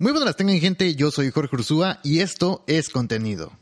Muy 0.00 0.12
buenas 0.12 0.34
tengan 0.34 0.58
gente, 0.60 0.94
yo 0.94 1.10
soy 1.10 1.30
Jorge 1.30 1.56
Ursúa 1.56 2.00
y 2.02 2.20
esto 2.20 2.64
es 2.66 2.88
contenido. 2.88 3.52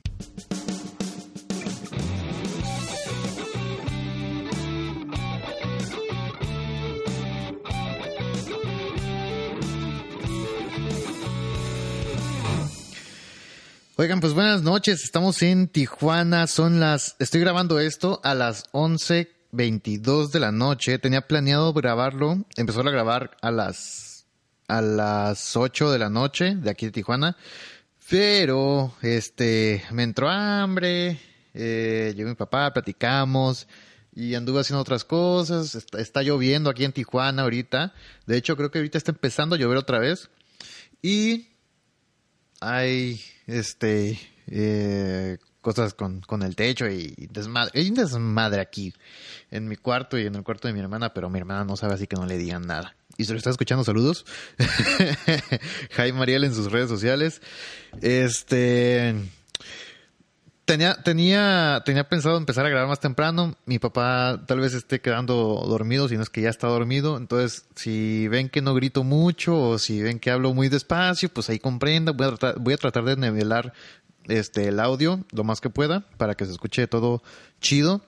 Oigan, 13.97 14.21
pues 14.21 14.33
buenas 14.33 14.63
noches, 14.63 15.03
estamos 15.03 15.43
en 15.43 15.67
Tijuana, 15.67 16.47
son 16.47 16.79
las, 16.79 17.17
estoy 17.19 17.41
grabando 17.41 17.81
esto 17.81 18.21
a 18.23 18.37
las 18.37 18.71
11.22 18.71 20.31
de 20.31 20.39
la 20.39 20.53
noche, 20.53 21.01
tenía 21.01 21.23
planeado 21.23 21.73
grabarlo, 21.73 22.45
empezó 22.57 22.83
a 22.83 22.91
grabar 22.93 23.37
a 23.43 23.51
las 23.51 24.08
a 24.69 24.83
las 24.83 25.57
8 25.57 25.91
de 25.91 25.99
la 25.99 26.11
noche 26.11 26.55
de 26.55 26.71
aquí 26.71 26.87
de 26.87 26.93
Tijuana. 26.93 27.37
Pero, 28.09 28.95
este, 29.03 29.83
me 29.91 30.03
entró 30.03 30.29
hambre, 30.29 31.21
eh, 31.53 32.15
llegó 32.17 32.29
mi 32.29 32.37
papá, 32.37 32.73
platicamos 32.73 33.67
y 34.15 34.35
anduve 34.35 34.61
haciendo 34.61 34.81
otras 34.81 35.05
cosas. 35.05 35.75
Está, 35.75 36.23
lloviendo 36.23 36.71
aquí 36.71 36.85
en 36.85 36.93
Tijuana 36.93 37.43
ahorita. 37.43 37.93
De 38.27 38.37
hecho, 38.37 38.57
creo 38.57 38.71
que 38.71 38.79
ahorita 38.79 38.99
está 38.99 39.11
empezando 39.11 39.57
a 39.57 39.59
llover 39.59 39.79
otra 39.79 39.99
vez. 39.99 40.31
Y 41.03 41.49
hay, 42.61 43.21
este, 43.47 44.19
eh, 44.47 45.39
cosas 45.61 45.95
con, 45.95 46.21
con 46.23 46.43
el 46.43 46.57
techo 46.57 46.89
y 46.89 47.29
desmadre. 47.31 47.79
Hay 47.79 47.89
un 47.89 47.95
desmadre 47.95 48.61
aquí 48.61 48.95
en 49.51 49.69
mi 49.69 49.77
cuarto 49.77 50.19
y 50.19 50.27
en 50.27 50.35
el 50.35 50.43
cuarto 50.43 50.69
de 50.69 50.75
mi 50.75 50.81
hermana, 50.81 51.13
pero 51.13 51.29
mi 51.29 51.39
hermana 51.39 51.65
no 51.65 51.77
sabe 51.77 51.95
así 51.95 52.07
que 52.07 52.17
no 52.17 52.27
le 52.27 52.39
digan 52.39 52.67
nada. 52.67 52.97
Y 53.19 53.25
se 53.25 53.33
lo 53.33 53.39
está 53.39 53.51
escuchando, 53.51 53.83
saludos. 53.85 54.25
Jaime 55.91 56.19
Mariel 56.19 56.45
en 56.45 56.55
sus 56.55 56.71
redes 56.71 56.89
sociales. 56.89 57.43
Este 58.01 59.15
tenía, 60.69 60.95
tenía, 61.03 61.83
tenía 61.85 62.09
pensado 62.09 62.37
empezar 62.37 62.65
a 62.65 62.69
grabar 62.69 62.87
más 62.87 63.01
temprano. 63.01 63.57
Mi 63.67 63.81
papá 63.81 64.45
tal 64.47 64.61
vez 64.61 64.73
esté 64.73 65.01
quedando 65.01 65.35
dormido, 65.67 66.09
si 66.09 66.17
no 66.17 66.23
es 66.23 66.31
que 66.31 66.43
ya 66.43 66.51
está 66.51 66.69
dormido. 66.69 67.17
Entonces, 67.17 67.65
si 67.75 68.29
ven 68.29 68.51
que 68.51 68.63
no 68.63 68.73
grito 68.75 69.03
mucho 69.03 69.59
o 69.59 69.79
si 69.79 70.01
ven 70.01 70.21
que 70.21 70.31
hablo 70.31 70.55
muy 70.55 70.69
despacio, 70.69 71.29
pues 71.29 71.51
ahí 71.51 71.59
comprenda. 71.59 72.13
Voy 72.13 72.27
a 72.27 72.37
tratar, 72.37 72.61
voy 72.61 72.75
a 72.75 72.77
tratar 72.77 73.03
de 73.05 73.17
nivelar 73.17 73.73
este, 74.29 74.69
el 74.69 74.79
audio 74.79 75.25
lo 75.33 75.43
más 75.43 75.61
que 75.61 75.71
pueda 75.71 76.05
para 76.19 76.37
que 76.37 76.45
se 76.45 76.53
escuche 76.53 76.87
todo 76.87 77.21
chido. 77.61 78.01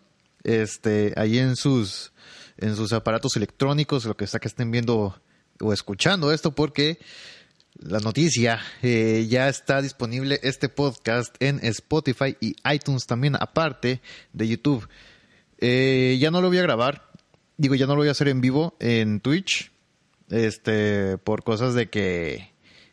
Este, 0.45 1.15
ahí 1.17 1.39
en 1.39 1.57
sus, 1.57 2.13
en 2.61 2.77
sus 2.77 2.93
aparatos 2.93 3.37
electrónicos, 3.37 4.05
lo 4.05 4.17
que 4.17 4.27
sea 4.27 4.41
que 4.41 4.49
estén 4.49 4.71
viendo 4.71 5.21
o 5.61 5.73
escuchando 5.73 6.33
esto, 6.33 6.55
porque 6.55 6.99
la 7.79 8.01
noticia 8.01 8.61
eh, 8.83 9.27
ya 9.29 9.49
está 9.49 9.81
disponible 9.81 10.41
este 10.43 10.69
podcast 10.69 11.35
en 11.41 11.65
Spotify 11.65 12.37
y 12.41 12.57
iTunes 12.71 13.07
también, 13.07 13.37
aparte 13.39 14.01
de 14.33 14.49
YouTube. 14.49 14.89
Eh, 15.59 16.19
ya 16.21 16.31
no 16.31 16.41
lo 16.41 16.49
voy 16.49 16.59
a 16.59 16.63
grabar, 16.63 17.11
digo, 17.57 17.75
ya 17.75 17.87
no 17.87 17.95
lo 17.95 18.01
voy 18.01 18.09
a 18.09 18.13
hacer 18.13 18.29
en 18.29 18.41
vivo 18.41 18.77
en 18.81 19.21
Twitch, 19.21 19.73
este, 20.29 21.19
por 21.19 21.43
cosas 21.43 21.75
de 21.75 21.89
que 21.89 22.50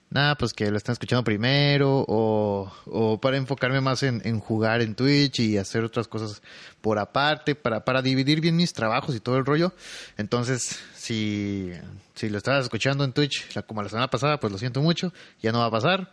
nada, 0.09 0.35
pues 0.35 0.53
que 0.53 0.71
lo 0.71 0.77
están 0.77 0.93
escuchando 0.93 1.23
primero 1.23 2.05
o, 2.07 2.71
o 2.85 3.19
para 3.19 3.37
enfocarme 3.37 3.81
más 3.81 4.03
en, 4.03 4.21
en, 4.25 4.39
jugar 4.39 4.81
en 4.81 4.95
Twitch 4.95 5.39
y 5.39 5.57
hacer 5.57 5.83
otras 5.83 6.07
cosas 6.07 6.41
por 6.81 6.99
aparte, 6.99 7.55
para, 7.55 7.83
para 7.83 8.01
dividir 8.01 8.41
bien 8.41 8.55
mis 8.55 8.73
trabajos 8.73 9.15
y 9.15 9.19
todo 9.19 9.37
el 9.37 9.45
rollo. 9.45 9.73
Entonces, 10.17 10.79
si, 10.95 11.71
si 12.15 12.29
lo 12.29 12.37
estabas 12.37 12.63
escuchando 12.63 13.03
en 13.03 13.13
Twitch 13.13 13.47
como 13.65 13.83
la 13.83 13.89
semana 13.89 14.09
pasada, 14.09 14.39
pues 14.39 14.51
lo 14.51 14.57
siento 14.57 14.81
mucho, 14.81 15.13
ya 15.41 15.51
no 15.51 15.59
va 15.59 15.65
a 15.65 15.71
pasar. 15.71 16.11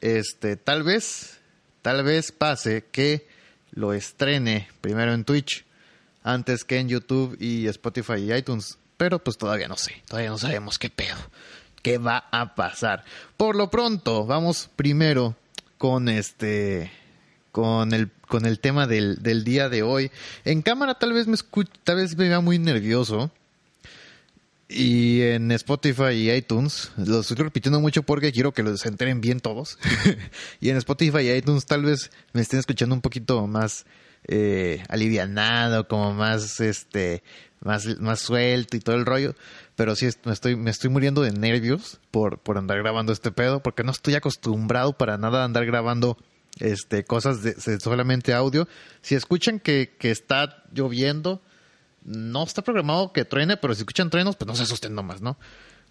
Este, 0.00 0.56
tal 0.56 0.82
vez, 0.82 1.38
tal 1.82 2.02
vez 2.04 2.32
pase 2.32 2.84
que 2.90 3.26
lo 3.72 3.92
estrene 3.92 4.68
primero 4.80 5.12
en 5.12 5.24
Twitch 5.24 5.64
antes 6.22 6.64
que 6.64 6.78
en 6.78 6.88
YouTube 6.88 7.36
y 7.40 7.66
Spotify 7.66 8.18
y 8.18 8.32
iTunes. 8.32 8.78
Pero 8.96 9.18
pues 9.18 9.36
todavía 9.36 9.66
no 9.66 9.76
sé, 9.76 10.00
todavía 10.06 10.30
no 10.30 10.38
sabemos 10.38 10.78
qué 10.78 10.88
pedo 10.88 11.16
qué 11.82 11.98
va 11.98 12.24
a 12.30 12.54
pasar. 12.54 13.04
Por 13.36 13.56
lo 13.56 13.70
pronto, 13.70 14.24
vamos 14.26 14.70
primero 14.76 15.36
con 15.78 16.08
este 16.08 16.90
con 17.50 17.92
el 17.92 18.10
con 18.28 18.46
el 18.46 18.60
tema 18.60 18.86
del, 18.86 19.22
del 19.22 19.44
día 19.44 19.68
de 19.68 19.82
hoy. 19.82 20.10
En 20.44 20.62
cámara 20.62 20.94
tal 20.94 21.12
vez 21.12 21.26
me 21.26 21.34
escuch, 21.34 21.68
tal 21.84 21.96
vez 21.96 22.16
me 22.16 22.28
vea 22.28 22.40
muy 22.40 22.58
nervioso. 22.58 23.30
Y 24.68 25.20
en 25.20 25.52
Spotify 25.52 26.12
y 26.14 26.30
iTunes, 26.30 26.92
lo 26.96 27.20
estoy 27.20 27.36
repitiendo 27.36 27.78
mucho 27.78 28.04
porque 28.04 28.32
quiero 28.32 28.52
que 28.52 28.62
los 28.62 28.86
enteren 28.86 29.20
bien 29.20 29.40
todos. 29.40 29.78
y 30.60 30.70
en 30.70 30.78
Spotify 30.78 31.18
y 31.18 31.30
iTunes 31.32 31.66
tal 31.66 31.84
vez 31.84 32.10
me 32.32 32.40
estén 32.40 32.58
escuchando 32.58 32.94
un 32.94 33.02
poquito 33.02 33.46
más 33.46 33.84
eh, 34.28 34.82
alivianado, 34.88 35.86
como 35.88 36.14
más 36.14 36.60
este 36.60 37.22
más, 37.60 37.86
más 38.00 38.20
suelto 38.20 38.76
y 38.76 38.80
todo 38.80 38.96
el 38.96 39.06
rollo. 39.06 39.34
Pero 39.76 39.96
sí 39.96 40.08
me 40.24 40.32
estoy, 40.32 40.56
me 40.56 40.70
estoy 40.70 40.90
muriendo 40.90 41.22
de 41.22 41.32
nervios 41.32 42.00
por, 42.10 42.38
por 42.38 42.58
andar 42.58 42.78
grabando 42.78 43.12
este 43.12 43.32
pedo, 43.32 43.62
porque 43.62 43.84
no 43.84 43.90
estoy 43.90 44.14
acostumbrado 44.14 44.92
para 44.96 45.16
nada 45.18 45.42
a 45.42 45.44
andar 45.44 45.64
grabando 45.64 46.18
este 46.60 47.04
cosas 47.04 47.42
de, 47.42 47.80
solamente 47.80 48.34
audio. 48.34 48.68
Si 49.00 49.14
escuchan 49.14 49.58
que, 49.58 49.96
que 49.98 50.10
está 50.10 50.64
lloviendo, 50.72 51.42
no 52.04 52.44
está 52.44 52.62
programado 52.62 53.12
que 53.12 53.24
truene, 53.24 53.56
pero 53.56 53.74
si 53.74 53.80
escuchan 53.80 54.10
truenos, 54.10 54.36
pues 54.36 54.46
no 54.46 54.54
se 54.54 54.64
asusten 54.64 54.94
nomás, 54.94 55.22
¿no? 55.22 55.38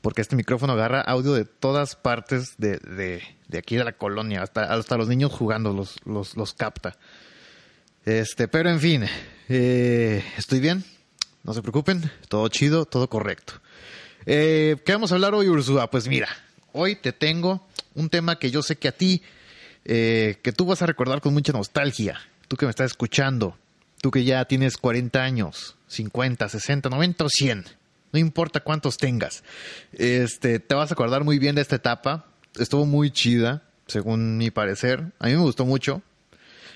Porque 0.02 0.22
este 0.22 0.36
micrófono 0.36 0.74
agarra 0.74 1.02
audio 1.02 1.34
de 1.34 1.46
todas 1.46 1.96
partes 1.96 2.56
de, 2.58 2.78
de, 2.78 3.22
de 3.48 3.58
aquí 3.58 3.76
de 3.76 3.84
la 3.84 3.94
colonia, 3.94 4.42
hasta, 4.42 4.64
hasta 4.74 4.98
los 4.98 5.08
niños 5.08 5.32
jugando 5.32 5.74
los, 5.74 5.98
los, 6.06 6.36
los 6.36 6.54
capta. 6.54 6.98
Este, 8.06 8.48
pero 8.48 8.70
en 8.70 8.80
fin, 8.80 9.06
eh, 9.48 10.24
estoy 10.38 10.60
bien, 10.60 10.84
no 11.44 11.54
se 11.54 11.62
preocupen, 11.62 12.12
todo 12.28 12.48
chido, 12.50 12.86
todo 12.86 13.10
correcto. 13.10 13.54
Eh, 14.26 14.78
¿Qué 14.86 14.92
vamos 14.94 15.12
a 15.12 15.16
hablar 15.16 15.34
hoy, 15.34 15.50
Ursula? 15.50 15.90
Pues 15.90 16.08
mira, 16.08 16.28
hoy 16.74 16.96
te 16.96 17.12
tengo 17.12 17.68
un 17.96 18.10
tema 18.10 18.38
que 18.38 18.52
yo 18.52 18.62
sé 18.62 18.78
que 18.78 18.88
a 18.88 18.92
ti, 18.92 19.24
eh, 19.86 20.38
que 20.44 20.52
tú 20.52 20.66
vas 20.66 20.82
a 20.82 20.86
recordar 20.86 21.22
con 21.22 21.34
mucha 21.34 21.54
nostalgia, 21.54 22.20
tú 22.48 22.56
que 22.56 22.66
me 22.66 22.70
estás 22.70 22.92
escuchando, 22.92 23.58
tú 24.02 24.12
que 24.12 24.24
ya 24.24 24.46
tienes 24.46 24.78
40 24.78 25.22
años, 25.22 25.76
50, 25.88 26.48
60, 26.48 26.90
90 26.90 27.24
o 27.24 27.30
100, 27.30 27.66
no 28.14 28.20
importa 28.20 28.60
cuántos 28.60 28.98
tengas, 28.98 29.44
este, 29.94 30.60
te 30.60 30.76
vas 30.76 30.92
a 30.92 30.94
acordar 30.94 31.24
muy 31.24 31.40
bien 31.40 31.56
de 31.56 31.62
esta 31.62 31.76
etapa, 31.78 32.28
estuvo 32.60 32.86
muy 32.86 33.10
chida, 33.12 33.64
según 33.88 34.38
mi 34.38 34.52
parecer, 34.52 35.12
a 35.20 35.28
mí 35.28 35.34
me 35.34 35.42
gustó 35.42 35.66
mucho, 35.66 36.04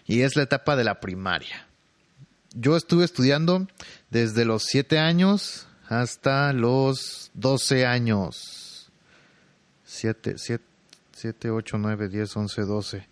y 0.08 0.22
es 0.22 0.36
la 0.36 0.44
etapa 0.44 0.76
de 0.76 0.84
la 0.84 1.00
primaria 1.00 1.68
yo 2.56 2.78
estuve 2.78 3.06
estudiando 3.06 3.68
desde 4.10 4.46
los 4.46 4.64
7 4.64 4.98
años 4.98 5.68
hasta 5.88 6.54
los 6.54 7.30
12 7.34 7.86
años. 7.86 8.90
7, 9.84 10.36
7, 10.38 10.64
7, 11.14 11.50
8, 11.52 11.78
9, 11.78 12.10
10, 12.10 12.38
11, 12.38 12.62
12. 12.62 13.08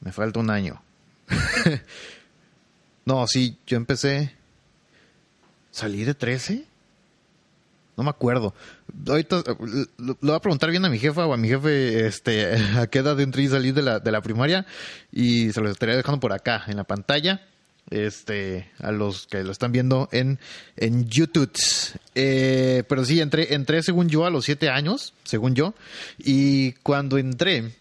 Me 0.00 0.12
falta 0.12 0.40
un 0.40 0.50
año. 0.50 0.82
no, 3.04 3.26
sí, 3.26 3.58
yo 3.66 3.76
empecé. 3.76 4.34
¿Salí 5.70 6.04
de 6.04 6.14
13? 6.14 6.66
No 7.96 8.04
me 8.04 8.10
acuerdo. 8.10 8.54
Ahorita 9.06 9.42
lo, 9.98 10.16
voy 10.20 10.34
a 10.34 10.40
preguntar 10.40 10.70
bien 10.70 10.84
a 10.84 10.88
mi 10.88 10.98
jefa 10.98 11.26
o 11.26 11.34
a 11.34 11.36
mi 11.36 11.48
jefe 11.48 12.06
este, 12.06 12.56
a 12.76 12.86
qué 12.86 13.00
edad 13.00 13.20
entré 13.20 13.42
y 13.42 13.48
salí 13.48 13.72
de 13.72 13.82
la, 13.82 14.00
de 14.00 14.10
la 14.10 14.22
primaria 14.22 14.66
y 15.12 15.52
se 15.52 15.60
los 15.60 15.70
estaría 15.70 15.96
dejando 15.96 16.20
por 16.20 16.32
acá 16.32 16.64
en 16.66 16.76
la 16.78 16.84
pantalla 16.84 17.46
este 17.90 18.70
a 18.78 18.92
los 18.92 19.26
que 19.26 19.42
lo 19.44 19.52
están 19.52 19.72
viendo 19.72 20.08
en, 20.12 20.38
en 20.76 21.08
YouTube. 21.08 21.52
Eh, 22.14 22.84
pero 22.88 23.04
sí, 23.04 23.20
entré, 23.20 23.54
entré 23.54 23.82
según 23.82 24.08
yo 24.08 24.24
a 24.24 24.30
los 24.30 24.44
siete 24.44 24.68
años, 24.68 25.14
según 25.24 25.54
yo, 25.54 25.74
y 26.18 26.72
cuando 26.82 27.18
entré, 27.18 27.74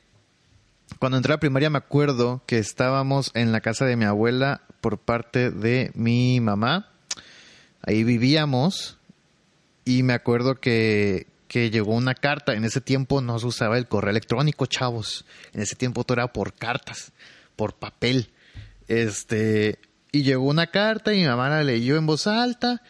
cuando 1.00 1.18
entré 1.18 1.34
a 1.34 1.40
primaria 1.40 1.70
me 1.70 1.78
acuerdo 1.78 2.44
que 2.46 2.58
estábamos 2.58 3.32
en 3.34 3.52
la 3.52 3.62
casa 3.62 3.86
de 3.86 3.96
mi 3.96 4.06
abuela 4.06 4.62
por 4.82 4.98
parte 4.98 5.52
de 5.52 5.92
mi 5.94 6.40
mamá, 6.40 6.92
ahí 7.82 8.04
vivíamos, 8.04 8.98
y 9.86 10.04
me 10.04 10.14
acuerdo 10.14 10.56
que, 10.56 11.28
que 11.48 11.70
llegó 11.70 11.96
una 11.96 12.16
carta, 12.16 12.54
en 12.54 12.66
ese 12.66 12.82
tiempo 12.82 13.22
no 13.22 13.40
se 13.40 13.48
usaba 13.48 13.78
el 13.78 13.88
correo 13.88 14.12
electrónico, 14.12 14.66
chavos, 14.66 15.26
en 15.54 15.62
ese 15.62 15.76
tiempo 15.76 16.04
todo 16.04 16.16
era 16.16 16.34
por 16.34 16.54
cartas, 16.54 17.12
por 17.56 17.76
papel. 17.76 18.32
Este, 18.88 19.80
y 20.12 20.24
llegó 20.24 20.46
una 20.46 20.68
carta 20.68 21.14
y 21.14 21.22
mi 21.22 21.28
mamá 21.28 21.50
la 21.50 21.64
leyó 21.64 21.98
en 21.98 22.06
voz 22.06 22.28
alta 22.28 22.82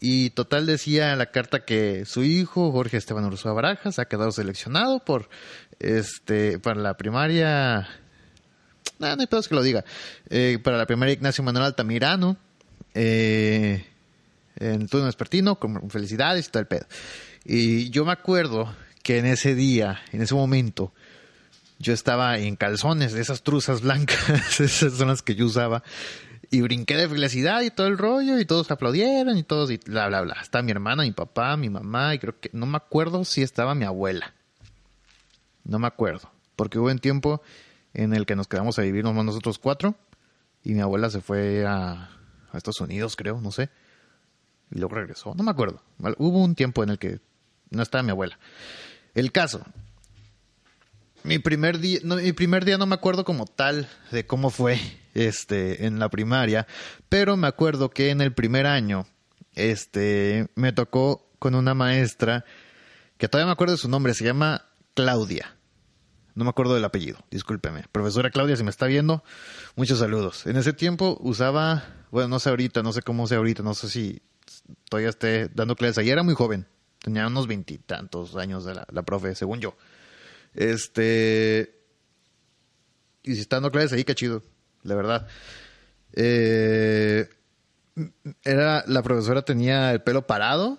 y 0.00 0.30
total 0.30 0.64
decía 0.64 1.14
la 1.16 1.30
carta 1.30 1.64
que 1.64 2.06
su 2.06 2.22
hijo, 2.24 2.72
Jorge 2.72 2.96
Esteban 2.96 3.24
Ursúa 3.24 3.52
Barajas, 3.52 3.98
ha 3.98 4.06
quedado 4.06 4.32
seleccionado 4.32 5.00
por 5.04 5.28
este 5.78 6.58
para 6.58 6.80
la 6.80 6.96
primaria. 6.96 7.86
no 8.98 9.06
hay 9.06 9.26
pedos 9.26 9.48
que 9.48 9.54
lo 9.54 9.62
diga. 9.62 9.84
Eh, 10.30 10.58
para 10.62 10.78
la 10.78 10.86
primaria 10.86 11.12
Ignacio 11.12 11.44
Manuel 11.44 11.66
Altamirano. 11.66 12.38
Eh, 12.94 13.86
en 14.56 14.88
turno 14.88 15.06
despertino, 15.06 15.56
con 15.58 15.90
felicidades 15.90 16.46
y 16.46 16.50
todo 16.50 16.66
pedo. 16.66 16.86
Y 17.44 17.90
yo 17.90 18.04
me 18.04 18.12
acuerdo 18.12 18.74
que 19.02 19.18
en 19.18 19.26
ese 19.26 19.54
día, 19.54 20.00
en 20.12 20.22
ese 20.22 20.34
momento, 20.34 20.92
yo 21.78 21.94
estaba 21.94 22.38
en 22.38 22.56
calzones 22.56 23.12
de 23.12 23.22
esas 23.22 23.42
truzas 23.42 23.80
blancas, 23.80 24.20
esas 24.60 24.92
son 24.92 25.08
las 25.08 25.22
que 25.22 25.34
yo 25.34 25.46
usaba, 25.46 25.82
y 26.50 26.60
brinqué 26.62 26.96
de 26.96 27.08
felicidad 27.08 27.62
y 27.62 27.70
todo 27.70 27.86
el 27.86 27.96
rollo, 27.96 28.38
y 28.38 28.44
todos 28.44 28.70
aplaudieron 28.70 29.36
y 29.36 29.42
todos, 29.42 29.70
y 29.70 29.78
bla, 29.78 30.08
bla, 30.08 30.22
bla. 30.22 30.36
Está 30.42 30.62
mi 30.62 30.72
hermana, 30.72 31.04
mi 31.04 31.12
papá, 31.12 31.56
mi 31.56 31.70
mamá, 31.70 32.14
y 32.14 32.18
creo 32.18 32.38
que, 32.40 32.50
no 32.52 32.66
me 32.66 32.76
acuerdo 32.76 33.24
si 33.24 33.42
estaba 33.42 33.74
mi 33.74 33.84
abuela. 33.84 34.34
No 35.64 35.78
me 35.78 35.86
acuerdo, 35.86 36.30
porque 36.56 36.78
hubo 36.78 36.88
un 36.88 36.98
tiempo 36.98 37.42
en 37.94 38.14
el 38.14 38.26
que 38.26 38.34
nos 38.34 38.48
quedamos 38.48 38.78
a 38.78 38.82
vivir 38.82 39.04
nomás 39.04 39.24
nosotros 39.24 39.58
cuatro, 39.58 39.94
y 40.64 40.74
mi 40.74 40.80
abuela 40.80 41.08
se 41.08 41.20
fue 41.20 41.64
a, 41.64 42.10
a 42.52 42.56
Estados 42.56 42.80
Unidos, 42.80 43.14
creo, 43.16 43.40
no 43.40 43.52
sé. 43.52 43.70
Y 44.72 44.78
luego 44.78 44.96
regresó, 44.96 45.34
no 45.34 45.42
me 45.42 45.50
acuerdo. 45.50 45.82
Hubo 46.18 46.42
un 46.42 46.54
tiempo 46.54 46.82
en 46.82 46.90
el 46.90 46.98
que 46.98 47.20
no 47.70 47.82
estaba 47.82 48.02
mi 48.02 48.10
abuela. 48.10 48.38
El 49.14 49.32
caso. 49.32 49.64
Mi 51.22 51.38
primer 51.38 51.78
día, 51.78 52.00
no, 52.02 52.16
mi 52.16 52.32
primer 52.32 52.64
día 52.64 52.78
no 52.78 52.86
me 52.86 52.94
acuerdo 52.94 53.24
como 53.24 53.46
tal 53.46 53.88
de 54.10 54.26
cómo 54.26 54.50
fue 54.50 54.78
este 55.14 55.86
en 55.86 55.98
la 55.98 56.08
primaria, 56.08 56.66
pero 57.08 57.36
me 57.36 57.46
acuerdo 57.46 57.90
que 57.90 58.10
en 58.10 58.20
el 58.20 58.32
primer 58.32 58.66
año 58.66 59.06
este 59.54 60.48
me 60.54 60.72
tocó 60.72 61.30
con 61.38 61.54
una 61.54 61.74
maestra 61.74 62.44
que 63.18 63.28
todavía 63.28 63.46
me 63.46 63.52
acuerdo 63.52 63.74
de 63.74 63.78
su 63.78 63.88
nombre, 63.88 64.14
se 64.14 64.24
llama 64.24 64.66
Claudia. 64.94 65.56
No 66.34 66.44
me 66.44 66.50
acuerdo 66.50 66.74
del 66.74 66.84
apellido, 66.84 67.18
discúlpeme. 67.30 67.84
Profesora 67.92 68.30
Claudia, 68.30 68.56
si 68.56 68.64
me 68.64 68.70
está 68.70 68.86
viendo, 68.86 69.22
muchos 69.76 69.98
saludos. 69.98 70.46
En 70.46 70.56
ese 70.56 70.72
tiempo 70.72 71.18
usaba, 71.20 71.84
bueno, 72.10 72.28
no 72.28 72.38
sé 72.38 72.48
ahorita, 72.48 72.82
no 72.82 72.92
sé 72.92 73.02
cómo 73.02 73.26
sea 73.26 73.38
ahorita, 73.38 73.62
no 73.62 73.74
sé 73.74 73.90
si 73.90 74.22
todavía 74.88 75.10
esté 75.10 75.48
dando 75.48 75.76
clases. 75.76 75.98
Ayer 75.98 76.14
era 76.14 76.22
muy 76.22 76.34
joven, 76.34 76.66
tenía 77.00 77.26
unos 77.26 77.46
veintitantos 77.46 78.36
años 78.36 78.64
de 78.64 78.74
la, 78.74 78.86
la, 78.90 79.02
profe, 79.02 79.34
según 79.34 79.60
yo. 79.60 79.76
Este. 80.54 81.76
Y 83.22 83.34
si 83.34 83.40
está 83.40 83.56
dando 83.56 83.70
clases 83.70 83.92
ahí, 83.92 84.04
qué 84.04 84.14
chido, 84.14 84.42
la 84.82 84.94
verdad. 84.94 85.28
Eh, 86.12 87.28
era, 88.44 88.84
la 88.86 89.02
profesora 89.02 89.42
tenía 89.42 89.92
el 89.92 90.02
pelo 90.02 90.26
parado, 90.26 90.78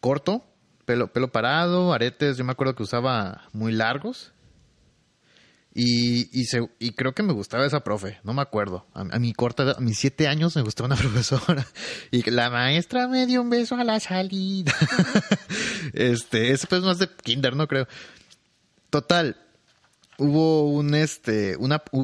corto, 0.00 0.44
pelo, 0.84 1.12
pelo 1.12 1.32
parado, 1.32 1.92
aretes, 1.92 2.36
yo 2.36 2.44
me 2.44 2.52
acuerdo 2.52 2.74
que 2.74 2.82
usaba 2.82 3.48
muy 3.52 3.72
largos. 3.72 4.32
Y, 5.72 6.28
y, 6.32 6.92
creo 6.94 7.14
que 7.14 7.22
me 7.22 7.32
gustaba 7.32 7.64
esa 7.64 7.84
profe, 7.84 8.18
no 8.24 8.34
me 8.34 8.42
acuerdo. 8.42 8.88
A, 8.92 9.02
a, 9.02 9.18
mi 9.20 9.32
corta, 9.32 9.76
a 9.78 9.80
mis 9.80 9.98
siete 9.98 10.26
años 10.26 10.56
me 10.56 10.62
gustaba 10.62 10.88
una 10.88 10.96
profesora. 11.00 11.64
Y 12.10 12.28
la 12.28 12.50
maestra 12.50 13.06
me 13.06 13.24
dio 13.26 13.40
un 13.40 13.50
beso 13.50 13.76
a 13.76 13.84
la 13.84 14.00
salida. 14.00 14.74
este, 15.92 16.50
eso 16.50 16.66
pues 16.68 16.82
más 16.82 16.98
de 16.98 17.08
kinder, 17.22 17.54
no 17.54 17.68
creo. 17.68 17.86
Total, 18.90 19.36
hubo 20.18 20.68
un, 20.68 20.94
este, 20.94 21.56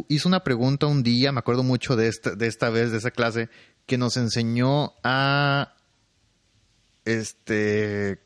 hizo 0.09 0.29
una 0.29 0.45
pregunta 0.45 0.87
un 0.87 1.03
día, 1.03 1.33
me 1.33 1.41
acuerdo 1.41 1.63
mucho 1.63 1.97
de 1.97 2.09
esta, 2.09 2.35
de 2.35 2.47
esta 2.47 2.71
vez, 2.71 2.93
de 2.93 2.99
esa 2.99 3.11
clase, 3.11 3.49
que 3.87 3.99
nos 3.99 4.17
enseñó 4.17 4.95
a, 5.03 5.75
este, 7.05 8.21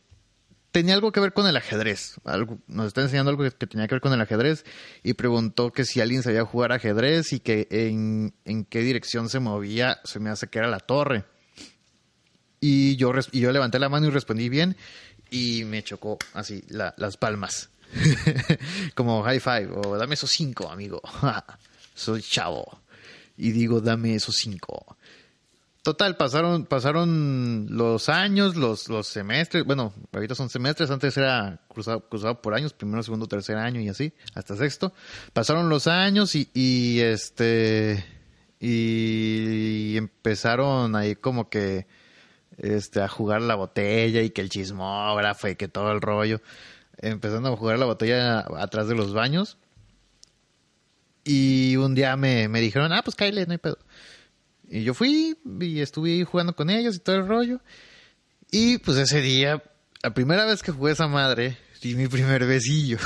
tenía 0.73 0.95
algo 0.95 1.13
que 1.13 1.21
ver 1.21 1.33
con 1.33 1.47
el 1.47 1.57
ajedrez. 1.57 2.17
Algo, 2.25 2.59
nos 2.67 2.89
está 2.89 3.03
enseñando 3.03 3.31
algo 3.31 3.45
que, 3.45 3.51
tenía 3.51 3.89
que 3.89 3.95
ver 3.95 4.03
con 4.03 4.13
el 4.13 4.21
ajedrez 4.21 4.65
y 5.03 5.15
preguntó 5.15 5.73
que 5.73 5.85
si 5.85 6.01
alguien 6.01 6.23
sabía 6.23 6.45
jugar 6.45 6.73
ajedrez 6.73 7.33
y 7.33 7.41
que 7.41 7.69
en, 7.71 8.35
en 8.45 8.65
qué 8.65 8.81
dirección 8.81 9.29
se 9.29 9.41
movía, 9.41 10.01
se 10.05 10.21
me 10.21 10.31
hace 10.31 10.49
que 10.49 10.59
era 10.59 10.69
la 10.69 10.81
torre. 10.81 11.25
Y 12.61 12.97
yo, 12.97 13.13
yo 13.33 13.53
levanté 13.53 13.79
la 13.79 13.89
mano 13.89 14.07
y 14.07 14.11
respondí 14.11 14.49
bien 14.49 14.77
y 15.31 15.65
me 15.65 15.83
chocó 15.83 16.19
así 16.35 16.63
la, 16.69 16.95
las 16.97 17.17
palmas. 17.17 17.71
Como 18.95 19.23
high 19.23 19.41
five 19.41 19.69
o 19.73 19.97
dame 19.97 20.15
esos 20.15 20.31
cinco, 20.31 20.71
amigo. 20.71 21.01
Soy 21.95 22.23
chavo. 22.23 22.81
Y 23.37 23.53
digo, 23.53 23.81
dame 23.81 24.15
esos 24.15 24.37
cinco. 24.37 24.97
Total, 25.83 26.15
pasaron, 26.19 26.67
pasaron 26.67 27.67
los 27.71 28.11
años, 28.11 28.55
los, 28.55 28.91
los 28.91 29.07
semestres, 29.07 29.65
bueno, 29.65 29.95
ahorita 30.13 30.35
son 30.35 30.51
semestres, 30.51 30.91
antes 30.91 31.17
era 31.17 31.59
cruzado, 31.69 32.07
cruzado 32.07 32.43
por 32.43 32.53
años, 32.53 32.75
primero, 32.75 33.03
segundo, 33.03 33.27
tercer 33.27 33.57
año 33.57 33.81
y 33.81 33.89
así, 33.89 34.13
hasta 34.35 34.57
sexto. 34.57 34.93
Pasaron 35.33 35.71
los 35.71 35.87
años 35.87 36.35
y, 36.35 37.01
este, 37.01 38.05
y 38.61 39.97
empezaron 39.97 40.97
ahí 40.97 41.17
como 41.17 41.49
que, 41.49 41.87
este, 42.59 43.01
a 43.01 43.09
jugar 43.09 43.41
la 43.41 43.55
botella 43.55 44.21
y 44.21 44.31
que 44.31 44.43
el 44.43 44.51
chismógrafo 44.51 45.49
y 45.49 45.57
que 45.57 45.69
todo 45.69 45.93
el 45.93 46.03
rollo, 46.03 46.43
empezando 47.03 47.53
a 47.53 47.57
jugar 47.57 47.79
la 47.79 47.87
botella 47.87 48.41
atrás 48.59 48.89
de 48.89 48.95
los 48.95 49.13
baños. 49.13 49.59
Y 51.25 51.77
un 51.77 51.95
día 51.95 52.17
me, 52.17 52.49
me 52.49 52.61
dijeron, 52.61 52.93
ah, 52.93 53.03
pues 53.03 53.15
cállate, 53.17 53.47
no 53.47 53.53
hay 53.53 53.59
pedo. 53.59 53.79
Y 54.69 54.85
yo 54.85 54.95
fui 54.95 55.37
y 55.61 55.81
estuve 55.81 56.25
jugando 56.25 56.55
con 56.55 56.71
ellos 56.71 56.97
y 56.97 57.01
todo 57.01 57.17
el 57.17 57.27
rollo. 57.27 57.61
Y 58.51 58.79
pues 58.79 58.99
ese 58.99 59.21
día, 59.21 59.63
la 60.03 60.15
primera 60.15 60.45
vez 60.45 60.63
que 60.63 60.73
jugué 60.73 60.93
esa 60.93 61.09
madre, 61.09 61.59
di 61.83 61.95
mi 61.95 62.09
primer 62.09 62.47
besillo. 62.47 62.99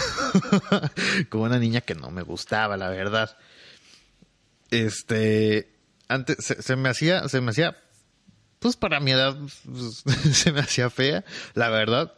con 1.29 1.43
una 1.43 1.59
niña 1.59 1.81
que 1.81 1.95
no 1.95 2.11
me 2.11 2.23
gustaba, 2.23 2.77
la 2.77 2.91
verdad. 2.91 3.37
Este, 4.71 5.75
antes 6.09 6.37
se, 6.45 6.77
me 6.77 6.89
hacía, 6.89 7.29
se 7.29 7.41
me 7.41 7.51
hacía, 7.51 7.77
pues 8.59 8.77
para 8.77 9.01
mi 9.01 9.13
edad, 9.13 9.37
se 10.33 10.53
me 10.53 10.61
hacía 10.61 10.91
fea, 10.91 11.25
la 11.55 11.71
verdad. 11.71 12.15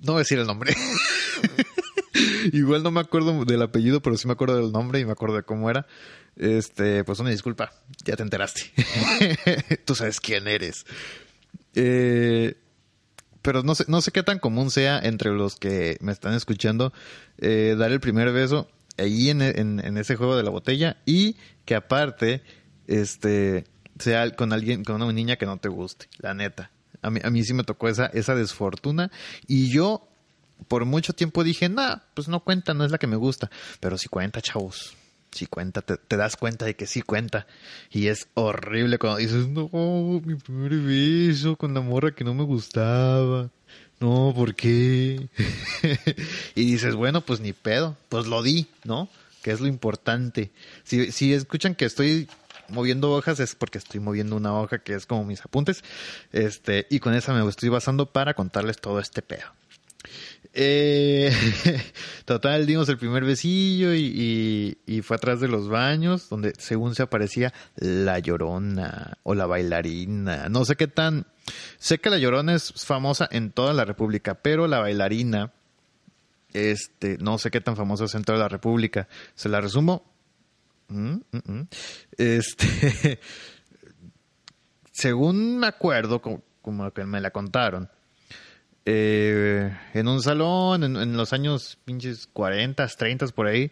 No 0.00 0.12
voy 0.12 0.16
a 0.16 0.18
decir 0.20 0.38
el 0.38 0.46
nombre. 0.46 0.74
Igual 2.52 2.82
no 2.82 2.90
me 2.90 3.00
acuerdo 3.00 3.44
del 3.44 3.62
apellido, 3.62 4.00
pero 4.00 4.16
sí 4.16 4.26
me 4.26 4.32
acuerdo 4.32 4.56
del 4.56 4.72
nombre 4.72 5.00
y 5.00 5.04
me 5.04 5.12
acuerdo 5.12 5.36
de 5.36 5.42
cómo 5.42 5.70
era. 5.70 5.86
Este, 6.36 7.04
pues 7.04 7.18
una 7.18 7.30
disculpa, 7.30 7.72
ya 8.04 8.16
te 8.16 8.22
enteraste. 8.22 8.72
Tú 9.84 9.94
sabes 9.94 10.20
quién 10.20 10.46
eres. 10.46 10.86
Eh, 11.74 12.56
pero 13.42 13.62
no 13.62 13.74
sé, 13.74 13.84
no 13.88 14.00
sé 14.00 14.12
qué 14.12 14.22
tan 14.22 14.38
común 14.38 14.70
sea 14.70 14.98
entre 14.98 15.30
los 15.30 15.56
que 15.56 15.96
me 16.00 16.12
están 16.12 16.34
escuchando 16.34 16.92
eh, 17.38 17.76
dar 17.78 17.90
el 17.92 18.00
primer 18.00 18.32
beso 18.32 18.68
ahí 18.96 19.30
en, 19.30 19.42
en, 19.42 19.80
en, 19.84 19.96
ese 19.96 20.16
juego 20.16 20.36
de 20.36 20.42
la 20.42 20.50
botella 20.50 20.96
y 21.06 21.36
que 21.64 21.74
aparte 21.74 22.42
este 22.86 23.64
sea 23.98 24.30
con 24.32 24.52
alguien, 24.52 24.84
con 24.84 24.96
una 24.96 25.12
niña 25.12 25.36
que 25.36 25.46
no 25.46 25.58
te 25.58 25.68
guste, 25.68 26.08
la 26.18 26.34
neta. 26.34 26.70
A 27.02 27.10
mí, 27.10 27.20
a 27.22 27.30
mí 27.30 27.44
sí 27.44 27.54
me 27.54 27.64
tocó 27.64 27.88
esa, 27.88 28.06
esa 28.06 28.34
desfortuna 28.34 29.10
y 29.46 29.70
yo 29.70 30.08
por 30.66 30.84
mucho 30.84 31.12
tiempo 31.12 31.44
dije, 31.44 31.68
nah, 31.68 31.98
pues 32.14 32.28
no 32.28 32.40
cuenta, 32.40 32.74
no 32.74 32.84
es 32.84 32.90
la 32.90 32.98
que 32.98 33.06
me 33.06 33.16
gusta, 33.16 33.50
pero 33.80 33.96
sí 33.96 34.08
cuenta, 34.08 34.40
chavos 34.40 34.96
sí 35.30 35.46
cuenta, 35.46 35.82
te, 35.82 35.96
te, 35.96 36.16
das 36.16 36.36
cuenta 36.36 36.64
de 36.64 36.74
que 36.74 36.86
sí 36.86 37.02
cuenta. 37.02 37.46
Y 37.90 38.08
es 38.08 38.28
horrible 38.34 38.98
cuando 38.98 39.18
dices, 39.18 39.48
no, 39.48 39.68
mi 40.24 40.34
primer 40.34 40.76
beso 40.78 41.56
con 41.56 41.74
la 41.74 41.80
morra 41.80 42.12
que 42.12 42.24
no 42.24 42.34
me 42.34 42.44
gustaba. 42.44 43.50
No, 44.00 44.32
¿por 44.34 44.54
qué? 44.54 45.28
y 46.54 46.64
dices, 46.64 46.94
bueno, 46.94 47.20
pues 47.20 47.40
ni 47.40 47.52
pedo, 47.52 47.96
pues 48.08 48.26
lo 48.26 48.42
di, 48.42 48.66
¿no? 48.84 49.08
Que 49.42 49.50
es 49.50 49.60
lo 49.60 49.66
importante. 49.66 50.50
Si, 50.84 51.10
si 51.12 51.32
escuchan 51.32 51.74
que 51.74 51.84
estoy 51.84 52.28
moviendo 52.68 53.12
hojas 53.12 53.40
es 53.40 53.54
porque 53.54 53.78
estoy 53.78 54.00
moviendo 54.00 54.36
una 54.36 54.58
hoja 54.58 54.78
que 54.78 54.94
es 54.94 55.06
como 55.06 55.24
mis 55.24 55.44
apuntes. 55.44 55.84
Este, 56.32 56.86
y 56.90 57.00
con 57.00 57.14
esa 57.14 57.32
me 57.32 57.48
estoy 57.48 57.68
basando 57.68 58.12
para 58.12 58.34
contarles 58.34 58.78
todo 58.80 59.00
este 59.00 59.22
pedo. 59.22 59.46
Eh, 60.54 61.30
total, 62.24 62.66
dimos 62.66 62.88
el 62.88 62.98
primer 62.98 63.24
besillo 63.24 63.94
y, 63.94 64.78
y, 64.86 64.92
y, 64.92 65.02
fue 65.02 65.16
atrás 65.16 65.40
de 65.40 65.48
los 65.48 65.68
baños, 65.68 66.28
donde 66.28 66.52
según 66.58 66.94
se 66.94 67.02
aparecía 67.02 67.52
la 67.76 68.18
llorona 68.18 69.18
o 69.22 69.34
la 69.34 69.46
bailarina. 69.46 70.48
No 70.48 70.64
sé 70.64 70.76
qué 70.76 70.88
tan... 70.88 71.26
Sé 71.78 71.98
que 71.98 72.10
la 72.10 72.18
llorona 72.18 72.54
es 72.54 72.72
famosa 72.72 73.28
en 73.30 73.52
toda 73.52 73.72
la 73.72 73.84
República, 73.84 74.34
pero 74.34 74.66
la 74.66 74.80
bailarina, 74.80 75.52
este, 76.52 77.18
no 77.18 77.38
sé 77.38 77.50
qué 77.50 77.60
tan 77.60 77.76
famosa 77.76 78.04
es 78.04 78.14
en 78.14 78.24
toda 78.24 78.38
la 78.38 78.48
República. 78.48 79.08
Se 79.34 79.48
la 79.48 79.60
resumo. 79.60 80.04
Mm, 80.88 81.20
mm, 81.32 81.52
mm. 81.52 81.68
Este, 82.16 83.20
según 84.92 85.58
me 85.58 85.66
acuerdo, 85.66 86.20
como, 86.20 86.42
como 86.62 86.90
que 86.92 87.04
me 87.04 87.20
la 87.20 87.30
contaron, 87.30 87.88
eh, 88.90 89.76
en 89.92 90.08
un 90.08 90.22
salón, 90.22 90.82
en, 90.82 91.16
los 91.16 91.34
años 91.34 91.78
pinches 91.84 92.26
40, 92.32 92.86
30 92.86 93.26
por 93.28 93.46
ahí, 93.46 93.70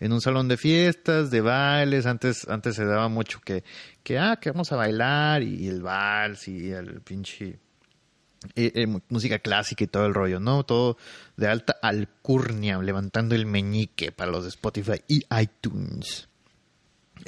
en 0.00 0.12
un 0.12 0.20
salón 0.20 0.48
de 0.48 0.56
fiestas, 0.56 1.30
de 1.30 1.40
bailes, 1.40 2.06
antes, 2.06 2.48
antes 2.48 2.74
se 2.74 2.84
daba 2.84 3.08
mucho 3.08 3.40
que, 3.40 3.62
que, 4.02 4.18
ah, 4.18 4.38
que 4.40 4.50
vamos 4.50 4.72
a 4.72 4.76
bailar, 4.76 5.44
y 5.44 5.68
el 5.68 5.80
vals, 5.80 6.48
y 6.48 6.72
el 6.72 7.00
pinche, 7.02 7.60
eh, 8.56 8.72
eh, 8.74 8.86
música 9.08 9.38
clásica 9.38 9.84
y 9.84 9.86
todo 9.86 10.06
el 10.06 10.14
rollo, 10.14 10.40
¿no? 10.40 10.64
Todo 10.64 10.96
de 11.36 11.46
alta 11.46 11.76
alcurnia, 11.80 12.78
levantando 12.78 13.36
el 13.36 13.46
meñique 13.46 14.10
para 14.10 14.32
los 14.32 14.42
de 14.42 14.48
Spotify 14.48 15.00
y 15.06 15.22
iTunes. 15.40 16.28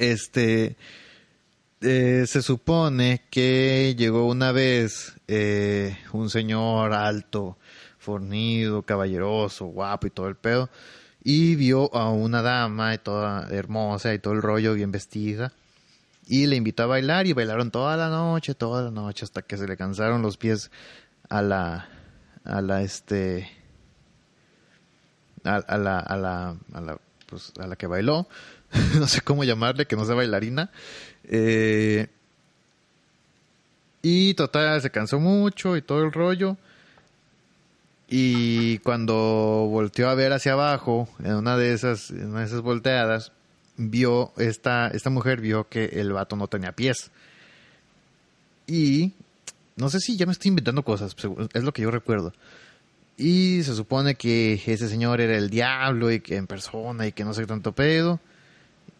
Este, 0.01 0.77
eh, 1.79 2.23
se 2.25 2.41
supone 2.41 3.21
que 3.29 3.93
llegó 3.95 4.25
una 4.25 4.51
vez 4.51 5.13
eh, 5.27 5.95
un 6.11 6.31
señor 6.31 6.91
alto, 6.93 7.59
fornido, 7.99 8.81
caballeroso, 8.81 9.65
guapo 9.65 10.07
y 10.07 10.09
todo 10.09 10.27
el 10.27 10.35
pedo. 10.35 10.71
Y 11.23 11.55
vio 11.55 11.95
a 11.95 12.09
una 12.09 12.41
dama 12.41 12.95
y 12.95 12.97
toda 12.97 13.47
hermosa 13.51 14.11
y 14.15 14.17
todo 14.17 14.33
el 14.33 14.41
rollo 14.41 14.73
bien 14.73 14.91
vestida. 14.91 15.53
Y 16.25 16.47
le 16.47 16.55
invitó 16.55 16.81
a 16.81 16.87
bailar 16.87 17.27
y 17.27 17.33
bailaron 17.33 17.69
toda 17.69 17.95
la 17.95 18.09
noche, 18.09 18.55
toda 18.55 18.81
la 18.81 18.89
noche, 18.89 19.23
hasta 19.23 19.43
que 19.43 19.55
se 19.55 19.67
le 19.67 19.77
cansaron 19.77 20.23
los 20.23 20.37
pies 20.37 20.71
a 21.29 21.43
la, 21.43 21.89
a 22.43 22.59
la, 22.61 22.81
este, 22.81 23.51
a, 25.43 25.77
la, 25.77 25.99
a 25.99 26.17
la, 26.17 26.57
a 26.73 26.81
la, 26.81 26.99
pues, 27.27 27.53
a 27.59 27.67
la 27.67 27.75
que 27.75 27.85
bailó. 27.85 28.27
no 28.99 29.07
sé 29.07 29.21
cómo 29.21 29.43
llamarle, 29.43 29.85
que 29.85 29.95
no 29.95 30.05
sea 30.05 30.15
bailarina. 30.15 30.71
Eh, 31.23 32.07
y 34.01 34.33
total, 34.33 34.81
se 34.81 34.89
cansó 34.89 35.19
mucho 35.19 35.77
y 35.77 35.81
todo 35.81 36.03
el 36.03 36.11
rollo. 36.11 36.57
Y 38.09 38.79
cuando 38.79 39.15
volteó 39.69 40.09
a 40.09 40.15
ver 40.15 40.33
hacia 40.33 40.53
abajo, 40.53 41.07
en 41.23 41.35
una 41.35 41.55
de 41.55 41.73
esas, 41.73 42.09
de 42.09 42.43
esas 42.43 42.61
volteadas, 42.61 43.31
vio, 43.77 44.33
esta, 44.37 44.87
esta 44.89 45.09
mujer 45.09 45.39
vio 45.39 45.69
que 45.69 45.85
el 45.85 46.11
vato 46.11 46.35
no 46.35 46.47
tenía 46.47 46.73
pies. 46.73 47.11
Y 48.67 49.13
no 49.75 49.89
sé 49.89 49.99
si 49.99 50.17
ya 50.17 50.25
me 50.25 50.33
estoy 50.33 50.49
inventando 50.49 50.83
cosas, 50.83 51.15
es 51.53 51.63
lo 51.63 51.71
que 51.71 51.83
yo 51.83 51.91
recuerdo. 51.91 52.33
Y 53.17 53.63
se 53.63 53.75
supone 53.75 54.15
que 54.15 54.61
ese 54.65 54.89
señor 54.89 55.21
era 55.21 55.37
el 55.37 55.49
diablo 55.49 56.11
y 56.11 56.21
que 56.21 56.37
en 56.37 56.47
persona 56.47 57.07
y 57.07 57.11
que 57.11 57.23
no 57.23 57.33
sé 57.33 57.45
tanto 57.45 57.71
pedo. 57.71 58.19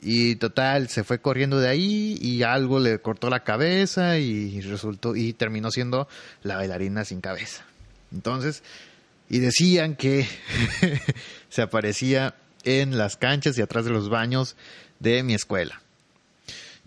Y 0.02 0.36
total, 0.38 0.90
se 0.90 1.04
fue 1.04 1.20
corriendo 1.20 1.60
de 1.60 1.70
ahí 1.70 2.18
y 2.20 2.42
algo 2.42 2.80
le 2.80 3.00
cortó 3.00 3.30
la 3.30 3.44
cabeza 3.44 4.18
y 4.18 4.60
resultó 4.62 5.16
y 5.16 5.34
terminó 5.34 5.70
siendo 5.70 6.08
la 6.42 6.56
bailarina 6.56 7.06
sin 7.06 7.22
cabeza. 7.22 7.64
Entonces, 8.12 8.64
y 9.30 9.40
decían 9.40 9.96
que 9.96 10.28
se 11.50 11.62
aparecía 11.62 12.34
en 12.64 12.98
las 12.98 13.16
canchas 13.16 13.58
y 13.58 13.62
atrás 13.62 13.86
de 13.86 13.92
los 13.92 14.10
baños 14.10 14.56
de 15.00 15.22
mi 15.24 15.36
escuela. 15.36 15.82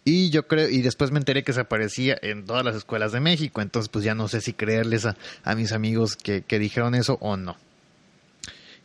Y 0.04 0.30
yo 0.30 0.46
creo, 0.46 0.68
y 0.68 0.82
después 0.82 1.10
me 1.12 1.18
enteré 1.18 1.44
que 1.44 1.54
se 1.54 1.60
aparecía 1.60 2.18
en 2.20 2.44
todas 2.44 2.64
las 2.64 2.76
escuelas 2.76 3.12
de 3.12 3.20
México, 3.20 3.62
entonces 3.62 3.88
pues 3.88 4.04
ya 4.04 4.14
no 4.14 4.28
sé 4.28 4.42
si 4.42 4.52
creerles 4.52 5.06
a, 5.06 5.54
mis 5.54 5.72
amigos 5.72 6.16
que, 6.16 6.42
que 6.42 6.58
dijeron 6.58 6.94
eso 6.94 7.16
o 7.20 7.36
no 7.36 7.56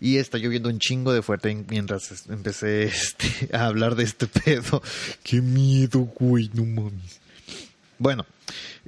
y 0.01 0.18
está 0.18 0.38
lloviendo 0.38 0.70
un 0.70 0.79
chingo 0.79 1.13
de 1.13 1.22
fuerte 1.22 1.65
mientras 1.70 2.27
empecé 2.29 2.84
este, 2.84 3.50
a 3.56 3.65
hablar 3.65 3.96
de 3.96 4.03
este 4.03 4.27
pedo. 4.27 4.82
Qué 5.24 5.41
miedo, 5.41 6.00
güey, 6.20 6.50
no 6.53 6.65
mames. 6.65 7.20
Bueno, 7.98 8.25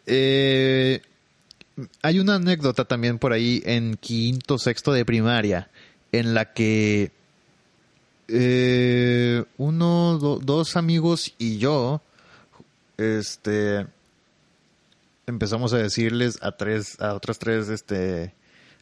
eh, 0.05 1.01
hay 2.01 2.19
una 2.19 2.35
anécdota 2.35 2.85
también 2.85 3.19
por 3.19 3.33
ahí 3.33 3.61
en 3.65 3.97
quinto, 3.97 4.57
sexto 4.57 4.93
de 4.93 5.05
primaria, 5.05 5.69
en 6.11 6.33
la 6.33 6.53
que 6.53 7.11
eh, 8.27 9.43
uno, 9.57 10.17
dos 10.17 10.77
amigos 10.77 11.33
y 11.37 11.57
yo, 11.57 12.01
este, 12.97 13.85
empezamos 15.27 15.73
a 15.73 15.77
decirles 15.77 16.39
a 16.41 16.53
tres, 16.53 16.99
a 17.01 17.13
otras 17.13 17.39
tres, 17.39 17.67
este, 17.67 18.33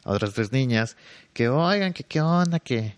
a 0.04 0.10
otras 0.10 0.32
tres 0.32 0.52
niñas, 0.52 0.96
que 1.32 1.48
oigan, 1.48 1.92
que 1.92 2.04
qué 2.04 2.20
onda, 2.20 2.58
que, 2.58 2.96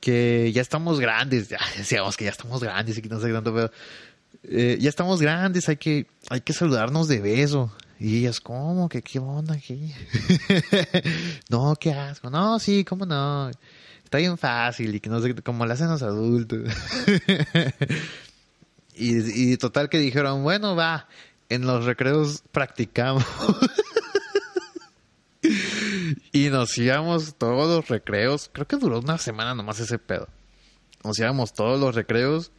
que 0.00 0.52
ya 0.52 0.62
estamos 0.62 1.00
grandes, 1.00 1.48
ya 1.48 1.58
decíamos 1.76 2.16
que 2.16 2.24
ya 2.24 2.30
estamos 2.30 2.62
grandes 2.62 2.98
y 2.98 3.02
que 3.02 3.08
no 3.08 3.20
sé 3.20 3.32
tanto, 3.32 3.54
pero 3.54 3.70
eh, 4.44 4.78
ya 4.80 4.88
estamos 4.88 5.20
grandes, 5.20 5.68
hay 5.68 5.76
que, 5.76 6.06
hay 6.28 6.40
que 6.40 6.52
saludarnos 6.52 7.08
de 7.08 7.20
beso. 7.20 7.72
Y 8.00 8.18
ellas, 8.18 8.40
¿cómo? 8.40 8.88
¿Qué, 8.88 9.00
qué 9.00 9.20
onda 9.20 9.54
aquí? 9.54 9.94
no, 11.48 11.76
qué 11.76 11.92
asco. 11.92 12.30
No, 12.30 12.58
sí, 12.58 12.84
¿cómo 12.84 13.06
no? 13.06 13.48
Está 14.02 14.18
bien 14.18 14.36
fácil 14.36 14.96
y 14.96 14.98
que 14.98 15.08
no 15.08 15.20
sé 15.20 15.36
cómo 15.36 15.64
lo 15.64 15.72
hacen 15.72 15.88
los 15.88 16.02
adultos. 16.02 16.62
y, 18.96 19.52
y 19.52 19.56
total 19.56 19.88
que 19.88 19.98
dijeron, 19.98 20.42
bueno, 20.42 20.74
va, 20.74 21.06
en 21.48 21.64
los 21.64 21.84
recreos 21.84 22.42
practicamos. 22.50 23.24
y 26.32 26.48
nos 26.48 26.76
íbamos 26.78 27.36
todos 27.36 27.68
los 27.68 27.88
recreos. 27.88 28.50
Creo 28.52 28.66
que 28.66 28.76
duró 28.76 29.00
una 29.00 29.18
semana 29.18 29.54
nomás 29.54 29.80
ese 29.80 29.98
pedo. 29.98 30.28
Nos 31.04 31.18
íbamos 31.18 31.52
todos 31.52 31.80
los 31.80 31.94
recreos 31.94 32.52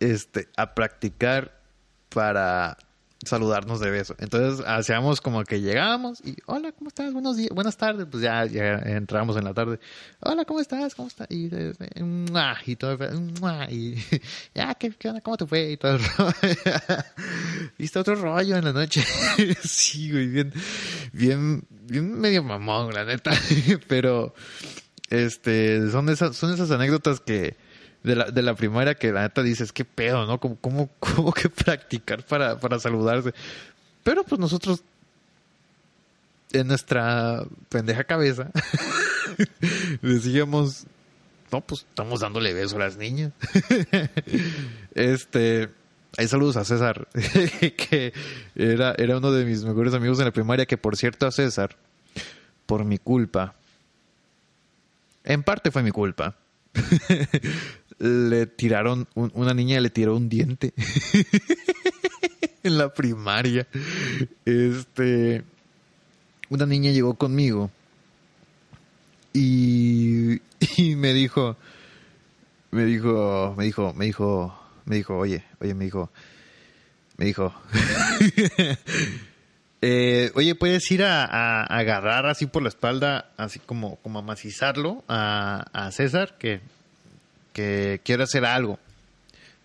este, 0.00 0.48
a 0.56 0.74
practicar 0.74 1.60
para 2.08 2.76
saludarnos 3.24 3.80
de 3.80 3.90
beso. 3.90 4.14
Entonces 4.18 4.64
hacíamos 4.66 5.20
como 5.20 5.44
que 5.44 5.60
llegábamos 5.60 6.20
y 6.24 6.36
hola, 6.46 6.72
¿cómo 6.72 6.88
estás? 6.88 7.12
Buenos 7.12 7.36
días, 7.36 7.50
buenas 7.50 7.76
tardes. 7.76 8.06
Pues 8.10 8.22
ya, 8.22 8.44
ya 8.46 8.74
entramos 8.84 9.36
en 9.36 9.44
la 9.44 9.54
tarde. 9.54 9.78
Hola, 10.20 10.44
¿cómo 10.44 10.60
estás? 10.60 10.94
¿Cómo 10.94 11.08
estás? 11.08 11.28
Y, 11.30 11.50
y 12.66 12.76
todo, 12.76 12.98
y 13.70 13.96
ya, 14.54 14.74
¿qué, 14.74 14.90
¿qué, 14.90 15.08
onda? 15.08 15.20
¿Cómo 15.20 15.36
te 15.36 15.46
fue? 15.46 15.72
Y 15.72 15.76
todo 15.76 15.98
Viste 17.78 17.98
otro 17.98 18.14
rollo 18.16 18.56
en 18.56 18.64
la 18.64 18.72
noche. 18.72 19.04
sí, 19.62 20.10
güey, 20.10 20.26
bien, 20.26 20.52
bien, 21.12 21.64
bien 21.70 22.20
medio 22.20 22.42
mamón, 22.42 22.92
la 22.92 23.04
neta. 23.04 23.32
Pero, 23.88 24.34
este, 25.10 25.90
son 25.90 26.08
esas, 26.08 26.36
son 26.36 26.52
esas 26.52 26.70
anécdotas 26.70 27.20
que, 27.20 27.56
de 28.02 28.16
la, 28.16 28.30
de 28.30 28.42
la 28.42 28.54
primaria 28.54 28.94
que 28.94 29.12
la 29.12 29.22
neta 29.22 29.42
dices, 29.42 29.72
qué 29.72 29.84
pedo, 29.84 30.26
¿no? 30.26 30.38
¿Cómo, 30.40 30.56
cómo, 30.56 30.90
cómo 30.98 31.32
que 31.32 31.48
practicar 31.48 32.24
para, 32.24 32.58
para 32.58 32.78
saludarse? 32.78 33.32
Pero 34.02 34.24
pues 34.24 34.40
nosotros, 34.40 34.82
en 36.52 36.66
nuestra 36.66 37.44
pendeja 37.68 38.04
cabeza, 38.04 38.50
decíamos, 40.02 40.84
no, 41.52 41.60
pues 41.60 41.86
estamos 41.88 42.20
dándole 42.20 42.52
beso 42.54 42.76
a 42.76 42.80
las 42.80 42.96
niñas. 42.96 43.32
este, 44.94 45.68
hay 46.16 46.28
saludos 46.28 46.56
a 46.56 46.64
César, 46.64 47.06
que 47.76 48.12
era, 48.56 48.94
era 48.98 49.18
uno 49.18 49.30
de 49.30 49.44
mis 49.44 49.62
mejores 49.64 49.94
amigos 49.94 50.18
en 50.18 50.24
la 50.24 50.32
primaria, 50.32 50.66
que 50.66 50.76
por 50.76 50.96
cierto 50.96 51.26
a 51.26 51.30
César, 51.30 51.76
por 52.66 52.84
mi 52.84 52.98
culpa, 52.98 53.54
en 55.24 55.42
parte 55.44 55.70
fue 55.70 55.82
mi 55.82 55.92
culpa, 55.92 56.36
le 57.98 58.46
tiraron, 58.46 59.08
una 59.14 59.54
niña 59.54 59.80
le 59.80 59.90
tiró 59.90 60.16
un 60.16 60.28
diente 60.28 60.72
en 62.62 62.78
la 62.78 62.92
primaria. 62.92 63.66
Este, 64.44 65.44
una 66.48 66.66
niña 66.66 66.90
llegó 66.90 67.14
conmigo 67.14 67.70
y, 69.32 70.40
me 70.96 71.14
dijo, 71.14 71.56
me 72.70 72.84
dijo, 72.84 73.54
me 73.56 73.64
dijo, 73.64 73.94
me 73.94 74.06
dijo, 74.06 74.58
me 74.84 74.96
dijo, 74.96 75.16
oye, 75.16 75.44
oye, 75.60 75.74
me 75.74 75.84
dijo, 75.84 76.10
me 77.16 77.26
dijo, 77.26 77.54
eh, 79.80 80.30
oye, 80.34 80.54
puedes 80.54 80.90
ir 80.90 81.04
a, 81.04 81.64
agarrar 81.64 82.26
así 82.26 82.46
por 82.46 82.62
la 82.62 82.68
espalda, 82.68 83.32
así 83.36 83.58
como, 83.58 83.96
como 83.96 84.18
a 84.18 84.22
macizarlo 84.22 85.04
a 85.08 85.90
César, 85.92 86.36
que 86.38 86.60
que 87.52 88.00
quiero 88.04 88.24
hacer 88.24 88.44
algo. 88.44 88.78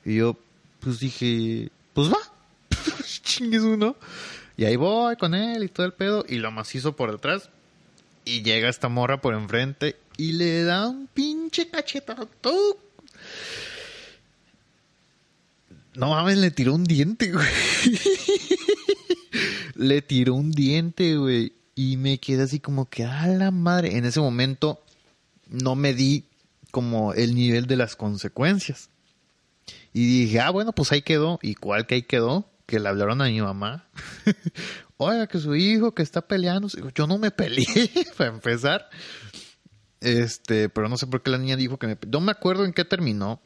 Y 0.05 0.15
yo, 0.15 0.37
pues 0.79 0.99
dije, 0.99 1.69
pues 1.93 2.09
va, 2.09 2.19
chingues 3.23 3.61
uno. 3.61 3.95
Y 4.55 4.65
ahí 4.65 4.75
voy 4.75 5.15
con 5.17 5.35
él 5.35 5.63
y 5.63 5.69
todo 5.69 5.85
el 5.85 5.93
pedo, 5.93 6.25
y 6.27 6.37
lo 6.37 6.51
macizo 6.51 6.95
por 6.95 7.11
detrás. 7.11 7.49
Y 8.25 8.41
llega 8.41 8.69
esta 8.69 8.89
morra 8.89 9.21
por 9.21 9.33
enfrente 9.33 9.95
y 10.17 10.33
le 10.33 10.63
da 10.63 10.87
un 10.87 11.07
pinche 11.07 11.69
cachetazo. 11.69 12.77
No 15.95 16.09
mames, 16.09 16.37
le 16.37 16.51
tiró 16.51 16.73
un 16.73 16.83
diente, 16.83 17.31
güey. 17.33 17.47
le 19.75 20.01
tiró 20.01 20.33
un 20.33 20.51
diente, 20.51 21.17
güey. 21.17 21.53
Y 21.75 21.97
me 21.97 22.17
quedé 22.17 22.43
así 22.43 22.59
como 22.59 22.89
que, 22.89 23.05
a 23.05 23.27
la 23.27 23.51
madre. 23.51 23.97
En 23.97 24.05
ese 24.05 24.19
momento 24.19 24.81
no 25.49 25.75
me 25.75 25.93
di 25.93 26.23
como 26.71 27.13
el 27.13 27.35
nivel 27.35 27.67
de 27.67 27.75
las 27.75 27.95
consecuencias. 27.95 28.89
Y 29.93 30.05
dije, 30.05 30.39
ah, 30.39 30.51
bueno, 30.51 30.73
pues 30.73 30.91
ahí 30.91 31.01
quedó. 31.01 31.39
¿Y 31.41 31.55
cuál 31.55 31.87
que 31.87 31.95
ahí 31.95 32.03
quedó? 32.03 32.49
Que 32.65 32.79
le 32.79 32.89
hablaron 32.89 33.21
a 33.21 33.25
mi 33.25 33.41
mamá. 33.41 33.87
Oiga, 34.97 35.27
que 35.27 35.39
su 35.39 35.55
hijo 35.55 35.93
que 35.93 36.03
está 36.03 36.27
peleando. 36.27 36.67
Yo 36.93 37.07
no 37.07 37.17
me 37.17 37.31
peleé, 37.31 37.65
para 38.17 38.29
empezar. 38.29 38.89
Este, 39.99 40.69
pero 40.69 40.89
no 40.89 40.97
sé 40.97 41.07
por 41.07 41.23
qué 41.23 41.31
la 41.31 41.37
niña 41.37 41.55
dijo 41.55 41.79
que 41.79 41.87
me... 41.87 41.97
No 42.07 42.21
me 42.21 42.31
acuerdo 42.31 42.65
en 42.65 42.73
qué 42.73 42.85
terminó. 42.85 43.41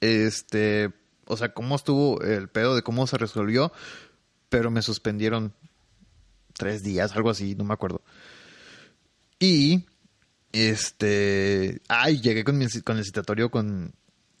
Este, 0.00 0.90
o 1.26 1.36
sea, 1.36 1.52
cómo 1.52 1.76
estuvo 1.76 2.22
el 2.22 2.48
pedo 2.48 2.74
de 2.74 2.82
cómo 2.82 3.06
se 3.06 3.18
resolvió. 3.18 3.72
Pero 4.48 4.70
me 4.70 4.82
suspendieron 4.82 5.52
tres 6.54 6.82
días, 6.82 7.14
algo 7.14 7.30
así, 7.30 7.54
no 7.54 7.64
me 7.64 7.74
acuerdo. 7.74 8.02
Y 9.38 9.86
este. 10.52 11.80
Ay, 11.88 12.20
llegué 12.20 12.44
con, 12.44 12.60
con 12.84 12.98
el 12.98 13.04
citatorio 13.04 13.50
con, 13.50 13.94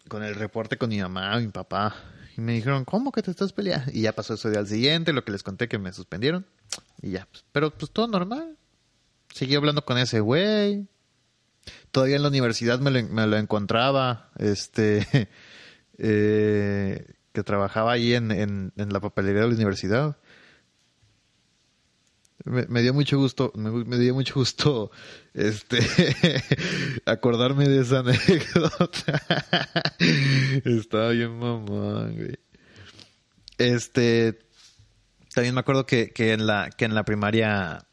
con 0.08 0.22
el 0.22 0.34
reporte 0.34 0.78
con 0.78 0.90
mi 0.90 1.00
mamá, 1.00 1.38
mi 1.38 1.48
papá. 1.48 1.94
Y 2.36 2.40
me 2.40 2.52
dijeron, 2.52 2.84
¿cómo 2.84 3.10
que 3.10 3.22
te 3.22 3.30
estás 3.32 3.52
peleando? 3.52 3.90
Y 3.92 4.02
ya 4.02 4.12
pasó 4.12 4.34
eso 4.34 4.48
día 4.48 4.60
al 4.60 4.68
siguiente, 4.68 5.12
lo 5.12 5.24
que 5.24 5.32
les 5.32 5.42
conté 5.42 5.68
que 5.68 5.78
me 5.78 5.92
suspendieron. 5.92 6.46
Y 7.02 7.10
ya. 7.10 7.26
Pues, 7.30 7.44
pero 7.52 7.70
pues 7.70 7.90
todo 7.90 8.06
normal. 8.06 8.56
seguí 9.34 9.56
hablando 9.56 9.84
con 9.84 9.98
ese 9.98 10.20
güey. 10.20 10.86
Todavía 11.90 12.16
en 12.16 12.22
la 12.22 12.28
universidad 12.28 12.78
me 12.78 12.90
lo, 12.90 13.02
me 13.08 13.26
lo 13.26 13.36
encontraba, 13.36 14.30
este, 14.38 15.28
eh, 15.98 17.06
que 17.32 17.42
trabajaba 17.42 17.92
ahí 17.92 18.14
en, 18.14 18.30
en, 18.30 18.72
la 18.76 19.00
papelería 19.00 19.42
de 19.42 19.48
la 19.48 19.54
universidad. 19.54 20.16
Me, 22.44 22.82
dio 22.82 22.94
mucho 22.94 23.18
gusto, 23.18 23.52
me, 23.56 23.98
dio 23.98 24.14
mucho 24.14 24.34
gusto, 24.34 24.92
este, 25.34 25.78
acordarme 27.04 27.68
de 27.68 27.80
esa 27.80 27.98
anécdota. 28.00 29.22
Estaba 30.64 31.10
bien 31.10 31.36
mamón. 31.36 32.38
Este, 33.58 34.38
también 35.34 35.54
me 35.54 35.60
acuerdo 35.60 35.84
que, 35.84 36.10
que 36.10 36.32
en 36.32 36.46
la, 36.46 36.70
que 36.70 36.84
en 36.84 36.94
la 36.94 37.04
primaria, 37.04 37.86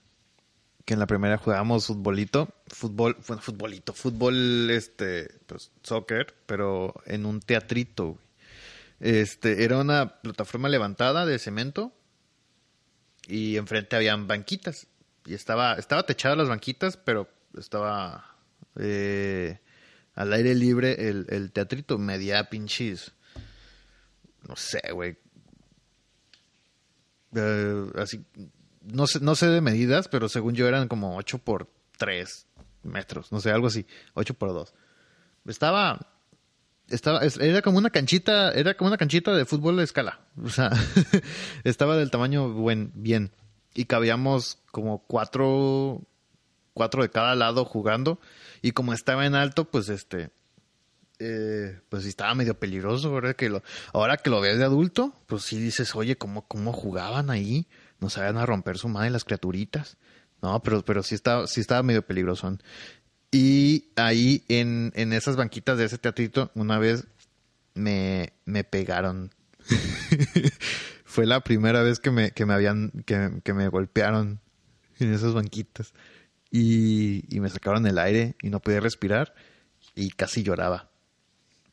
que 0.86 0.94
en 0.94 1.00
la 1.00 1.08
primaria 1.08 1.38
jugábamos 1.38 1.88
futbolito, 1.88 2.48
fútbol, 2.68 3.18
futbolito, 3.22 3.94
fútbol, 3.94 4.70
este, 4.70 5.40
pues, 5.48 5.72
soccer, 5.82 6.36
pero 6.46 6.94
en 7.08 7.26
un 7.26 7.40
teatrito. 7.40 8.20
Este, 9.00 9.64
era 9.64 9.80
una 9.80 10.22
plataforma 10.22 10.70
levantada 10.70 11.26
de 11.26 11.40
cemento 11.40 11.92
y 13.28 13.58
enfrente 13.58 13.96
habían 13.96 14.28
banquitas. 14.28 14.88
Y 15.26 15.34
estaba, 15.34 15.74
estaba 15.74 16.06
techada 16.06 16.36
las 16.36 16.50
banquitas, 16.50 16.98
pero 16.98 17.28
estaba 17.58 18.36
eh, 18.80 19.60
al 20.14 20.34
aire 20.34 20.54
libre 20.56 21.10
el, 21.10 21.26
el 21.30 21.52
teatrito, 21.52 21.98
media 21.98 22.50
pinches, 22.50 23.12
no 24.48 24.56
sé, 24.56 24.82
güey, 24.92 25.18
Uh, 27.36 27.92
así, 28.00 28.26
no 28.82 29.08
sé, 29.08 29.20
no 29.20 29.36
sé 29.36 29.48
de 29.48 29.60
medidas, 29.60 30.08
pero 30.08 30.30
según 30.30 30.56
yo 30.56 30.68
eran 30.68 30.88
como 30.88 31.18
8 31.18 31.40
por 31.40 31.70
3 31.98 32.48
metros, 32.84 33.32
no 33.32 33.42
sé, 33.42 33.52
algo 33.52 33.68
así, 33.68 33.86
8 34.14 34.34
por 34.36 34.54
2. 34.54 34.74
Estaba, 35.46 36.15
estaba, 36.90 37.22
era 37.40 37.62
como 37.62 37.78
una 37.78 37.90
canchita, 37.90 38.52
era 38.52 38.76
como 38.76 38.90
una 38.90 38.98
canchita 38.98 39.34
de 39.34 39.46
fútbol 39.46 39.78
de 39.78 39.84
escala, 39.84 40.20
o 40.44 40.50
sea, 40.50 40.72
estaba 41.64 41.98
del 41.98 42.12
tamaño 42.12 42.52
buen, 42.54 42.92
bien, 42.96 43.32
y 43.74 43.86
cabíamos 43.86 44.60
como 44.72 45.00
cuatro, 45.00 46.02
cuatro 46.74 47.04
de 47.04 47.10
cada 47.10 47.36
lado 47.36 47.66
jugando, 47.66 48.20
y 48.62 48.72
como 48.72 48.94
estaba 48.94 49.26
en 49.26 49.36
alto, 49.36 49.66
pues 49.66 49.90
este, 49.90 50.32
eh, 51.20 51.80
pues 51.90 52.06
estaba 52.06 52.36
medio 52.36 52.60
peligroso. 52.60 53.22
Que 53.38 53.50
lo, 53.50 53.64
ahora 53.94 54.18
que 54.18 54.30
lo 54.30 54.42
ves 54.42 54.58
de 54.58 54.66
adulto, 54.66 55.14
pues 55.28 55.44
sí 55.44 55.60
dices, 55.60 55.96
oye, 55.96 56.18
¿cómo, 56.18 56.48
cómo 56.48 56.74
jugaban 56.74 57.30
ahí? 57.30 57.68
No 58.00 58.10
sabían 58.10 58.38
a 58.38 58.46
romper 58.46 58.78
su 58.78 58.90
madre 58.90 59.10
las 59.10 59.24
criaturitas. 59.24 59.98
No, 60.42 60.62
pero, 60.62 60.84
pero 60.84 61.04
sí 61.04 61.16
estaba, 61.16 61.48
sí 61.48 61.62
estaba 61.62 61.84
medio 61.84 62.06
peligroso. 62.06 62.58
Y 63.36 63.92
ahí 63.98 64.46
en, 64.48 64.94
en 64.96 65.12
esas 65.12 65.36
banquitas 65.36 65.78
de 65.78 65.84
ese 65.84 65.98
teatrito, 65.98 66.52
una 66.56 66.80
vez 66.80 67.06
me, 67.74 68.32
me 68.46 68.64
pegaron. 68.64 69.32
Fue 71.04 71.26
la 71.26 71.42
primera 71.42 71.84
vez 71.84 72.00
que 72.00 72.12
me, 72.12 72.32
que 72.32 72.46
me 72.46 72.54
habían, 72.54 72.92
que, 73.06 73.42
que 73.44 73.54
me 73.54 73.68
golpearon 73.68 74.40
en 75.00 75.14
esas 75.14 75.34
banquitas. 75.34 75.94
Y, 76.50 77.26
y 77.36 77.42
me 77.42 77.50
sacaron 77.50 77.86
el 77.86 77.98
aire 77.98 78.36
y 78.42 78.50
no 78.50 78.62
podía 78.62 78.80
respirar 78.80 79.36
y 79.96 80.12
casi 80.12 80.42
lloraba 80.42 80.90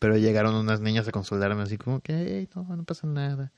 pero 0.00 0.16
llegaron 0.16 0.56
unas 0.56 0.80
niñas 0.80 1.06
a 1.06 1.12
consolarme 1.12 1.62
así 1.62 1.78
como 1.78 2.00
que, 2.00 2.48
no, 2.56 2.64
no 2.74 2.82
pasa 2.82 3.06
nada. 3.06 3.52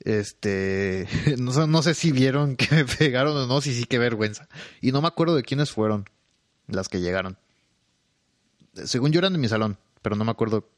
Este, 0.00 1.06
no, 1.38 1.66
no, 1.66 1.82
sé 1.82 1.92
si 1.92 2.12
vieron 2.12 2.56
que 2.56 2.74
me 2.74 2.84
pegaron 2.86 3.36
o 3.36 3.46
no, 3.46 3.60
sí, 3.60 3.74
sí, 3.74 3.84
qué 3.84 3.98
vergüenza. 3.98 4.48
Y 4.80 4.90
no 4.90 5.02
me 5.02 5.08
acuerdo 5.08 5.36
de 5.36 5.42
quiénes 5.42 5.70
fueron 5.70 6.06
las 6.66 6.88
que 6.88 7.02
llegaron. 7.02 7.36
Según 8.74 9.12
yo 9.12 9.18
eran 9.18 9.32
de 9.32 9.38
mi 9.38 9.48
salón, 9.48 9.78
pero 10.02 10.16
no 10.16 10.24
me 10.24 10.30
acuerdo. 10.30 10.68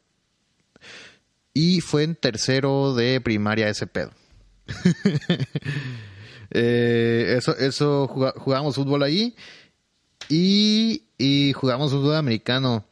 Y 1.53 1.81
fue 1.81 2.03
en 2.03 2.17
tercero 2.17 2.95
de 2.95 3.21
primaria 3.21 3.69
ese 3.69 3.87
pedo. 3.87 4.11
eh, 6.51 7.35
eso, 7.39 7.57
eso 7.57 8.09
jugamos 8.09 8.75
fútbol 8.75 9.03
ahí. 9.03 9.37
Y, 10.29 11.05
y 11.19 11.53
jugamos 11.53 11.93
fútbol 11.93 12.17
americano 12.17 12.85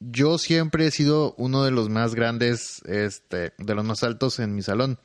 yo 0.00 0.38
siempre 0.38 0.86
he 0.86 0.90
sido 0.90 1.34
uno 1.38 1.64
de 1.64 1.70
los 1.70 1.88
más 1.88 2.14
grandes, 2.14 2.82
este, 2.86 3.52
de 3.58 3.74
los 3.74 3.84
más 3.84 4.02
altos 4.02 4.38
en 4.38 4.54
mi 4.54 4.62
salón. 4.62 4.98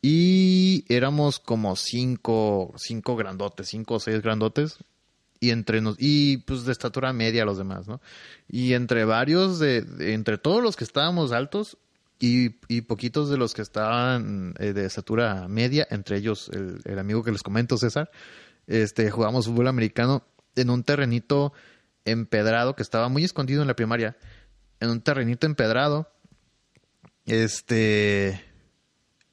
Y 0.00 0.84
éramos 0.88 1.40
como 1.40 1.74
cinco, 1.74 2.72
cinco 2.76 3.16
grandotes, 3.16 3.68
cinco 3.68 3.94
o 3.94 4.00
seis 4.00 4.22
grandotes. 4.22 4.78
Y 5.40 5.50
entre 5.50 5.80
nos, 5.80 5.96
y 5.98 6.38
pues 6.38 6.64
de 6.64 6.72
estatura 6.72 7.12
media 7.12 7.44
los 7.44 7.58
demás, 7.58 7.86
¿no? 7.86 8.00
Y 8.48 8.74
entre 8.74 9.04
varios 9.04 9.58
de, 9.58 9.84
entre 10.00 10.38
todos 10.38 10.62
los 10.62 10.76
que 10.76 10.84
estábamos 10.84 11.32
altos 11.32 11.78
y, 12.18 12.56
y 12.66 12.80
poquitos 12.82 13.30
de 13.30 13.36
los 13.36 13.54
que 13.54 13.62
estaban 13.62 14.54
eh, 14.58 14.72
de 14.72 14.84
estatura 14.84 15.46
media, 15.48 15.86
entre 15.90 16.16
ellos 16.16 16.50
el, 16.52 16.80
el 16.84 16.98
amigo 16.98 17.22
que 17.22 17.30
les 17.30 17.42
comento, 17.42 17.78
César, 17.78 18.10
este, 18.66 19.10
jugamos 19.10 19.46
fútbol 19.46 19.68
americano 19.68 20.24
en 20.54 20.70
un 20.70 20.82
terrenito 20.82 21.52
empedrado 22.04 22.74
que 22.74 22.82
estaba 22.82 23.08
muy 23.08 23.24
escondido 23.24 23.62
en 23.62 23.68
la 23.68 23.76
primaria, 23.76 24.16
en 24.80 24.90
un 24.90 25.00
terrenito 25.00 25.46
empedrado. 25.46 26.10
Este. 27.26 28.44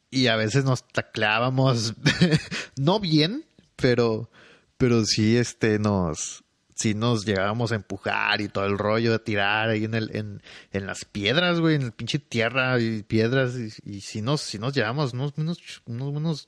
Y 0.09 0.27
a 0.27 0.35
veces 0.35 0.63
nos 0.63 0.87
tacleábamos, 0.87 1.93
no 2.77 2.99
bien, 2.99 3.45
pero, 3.75 4.29
pero 4.77 5.05
sí, 5.05 5.37
este, 5.37 5.79
nos, 5.79 6.43
sí 6.75 6.93
nos 6.93 7.25
llegábamos 7.25 7.71
a 7.71 7.75
empujar 7.75 8.41
y 8.41 8.49
todo 8.49 8.65
el 8.65 8.77
rollo 8.77 9.11
de 9.13 9.19
tirar 9.19 9.69
ahí 9.69 9.85
en 9.85 9.93
el, 9.93 10.15
en, 10.15 10.41
en 10.71 10.85
las 10.85 11.05
piedras, 11.05 11.59
güey, 11.59 11.75
en 11.75 11.83
el 11.83 11.91
pinche 11.93 12.19
tierra 12.19 12.79
y 12.79 13.03
piedras, 13.03 13.55
y, 13.55 14.01
sí 14.01 14.21
nos, 14.21 14.41
sí 14.41 14.59
nos 14.59 14.73
llevamos 14.73 15.13
unos, 15.13 15.33
unos, 15.37 15.81
unos, 15.85 16.13
unos 16.13 16.47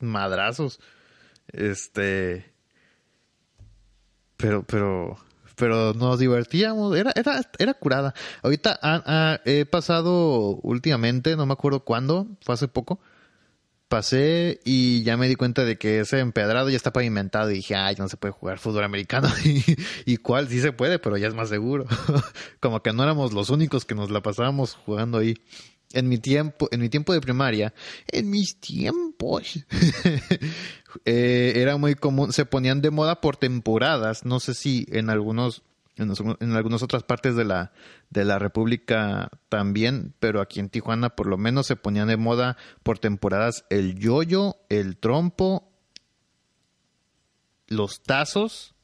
madrazos. 0.00 0.80
Este. 1.52 2.52
Pero, 4.36 4.62
pero, 4.64 5.18
pero 5.56 5.94
nos 5.94 6.18
divertíamos, 6.18 6.96
era, 6.96 7.12
era, 7.14 7.40
era 7.58 7.74
curada. 7.74 8.14
Ahorita 8.42 9.40
he 9.44 9.64
pasado 9.64 10.56
últimamente, 10.62 11.36
no 11.36 11.46
me 11.46 11.52
acuerdo 11.52 11.84
cuándo, 11.84 12.26
fue 12.42 12.54
hace 12.54 12.68
poco, 12.68 13.00
pasé 13.88 14.60
y 14.64 15.02
ya 15.02 15.16
me 15.16 15.28
di 15.28 15.34
cuenta 15.34 15.64
de 15.64 15.76
que 15.76 16.00
ese 16.00 16.20
empedrado 16.20 16.68
ya 16.68 16.76
está 16.76 16.92
pavimentado 16.92 17.50
y 17.50 17.54
dije, 17.54 17.74
ay, 17.74 17.96
no 17.98 18.08
se 18.08 18.16
puede 18.16 18.32
jugar 18.32 18.58
fútbol 18.58 18.84
americano. 18.84 19.28
y, 20.06 20.16
cuál, 20.18 20.48
sí 20.48 20.60
se 20.60 20.72
puede, 20.72 20.98
pero 20.98 21.16
ya 21.16 21.28
es 21.28 21.34
más 21.34 21.48
seguro. 21.48 21.86
Como 22.60 22.82
que 22.82 22.92
no 22.92 23.02
éramos 23.02 23.32
los 23.32 23.50
únicos 23.50 23.84
que 23.84 23.94
nos 23.94 24.10
la 24.10 24.22
pasábamos 24.22 24.74
jugando 24.74 25.18
ahí. 25.18 25.34
En 25.94 26.08
mi 26.08 26.18
tiempo, 26.18 26.68
en 26.70 26.80
mi 26.82 26.90
tiempo 26.90 27.14
de 27.14 27.22
primaria, 27.22 27.72
en 28.08 28.28
mis 28.28 28.60
tiempos, 28.60 29.64
eh, 31.06 31.52
era 31.56 31.78
muy 31.78 31.94
común, 31.94 32.30
se 32.34 32.44
ponían 32.44 32.82
de 32.82 32.90
moda 32.90 33.22
por 33.22 33.38
temporadas. 33.38 34.26
No 34.26 34.38
sé 34.38 34.52
si 34.52 34.86
en 34.90 35.08
algunos, 35.08 35.62
en, 35.98 36.52
algunas 36.56 36.82
otras 36.82 37.02
partes 37.02 37.36
de 37.36 37.44
la, 37.44 37.72
de 38.10 38.24
la 38.24 38.38
República 38.38 39.30
también, 39.48 40.14
pero 40.20 40.40
aquí 40.40 40.60
en 40.60 40.68
Tijuana 40.68 41.10
por 41.10 41.26
lo 41.26 41.36
menos 41.36 41.66
se 41.66 41.76
ponían 41.76 42.08
de 42.08 42.16
moda 42.16 42.56
por 42.82 42.98
temporadas 42.98 43.64
el 43.70 43.98
yoyo, 43.98 44.56
el 44.68 44.96
trompo, 44.96 45.70
los 47.66 48.02
tazos 48.02 48.74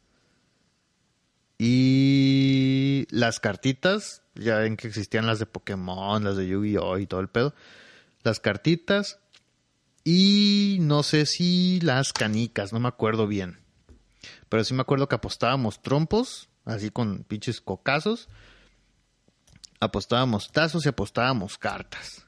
y 1.59 3.07
las 3.11 3.40
cartitas 3.40 4.22
ya 4.35 4.59
ven 4.59 4.77
que 4.77 4.88
existían 4.88 5.27
las 5.27 5.38
de 5.38 5.46
Pokémon, 5.46 6.22
las 6.24 6.37
de 6.37 6.48
Yu-Gi-Oh 6.48 6.98
y 6.98 7.07
todo 7.07 7.20
el 7.20 7.29
pedo. 7.29 7.55
Las 8.22 8.40
cartitas 8.40 9.18
y 10.03 10.79
no 10.81 11.03
sé 11.03 11.27
si 11.27 11.81
las 11.81 12.12
canicas, 12.12 12.72
no 12.72 12.81
me 12.81 12.88
acuerdo 12.88 13.27
bien. 13.27 13.59
Pero 14.48 14.64
sí 14.64 14.74
me 14.74 14.83
acuerdo 14.83 15.09
que 15.09 15.14
apostábamos 15.14 15.81
trompos, 15.83 16.48
así 16.64 16.90
con 16.90 17.24
pinches 17.24 17.61
cocazos. 17.61 18.29
Apostábamos 19.81 20.50
tazos 20.50 20.87
y 20.87 20.88
apostábamos 20.88 21.59
cartas. 21.59 22.24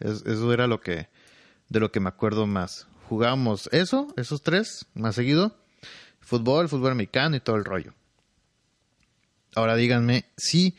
eso 0.00 0.52
era 0.52 0.66
lo 0.66 0.80
que, 0.80 1.08
de 1.68 1.80
lo 1.80 1.90
que 1.90 2.00
me 2.00 2.08
acuerdo 2.08 2.46
más. 2.46 2.86
Jugábamos 3.08 3.68
eso, 3.72 4.12
esos 4.16 4.42
tres, 4.42 4.86
más 4.94 5.14
seguido. 5.14 5.56
Fútbol, 6.20 6.68
fútbol 6.68 6.92
americano 6.92 7.36
y 7.36 7.40
todo 7.40 7.56
el 7.56 7.64
rollo. 7.64 7.94
Ahora 9.54 9.76
díganme 9.76 10.26
si 10.36 10.76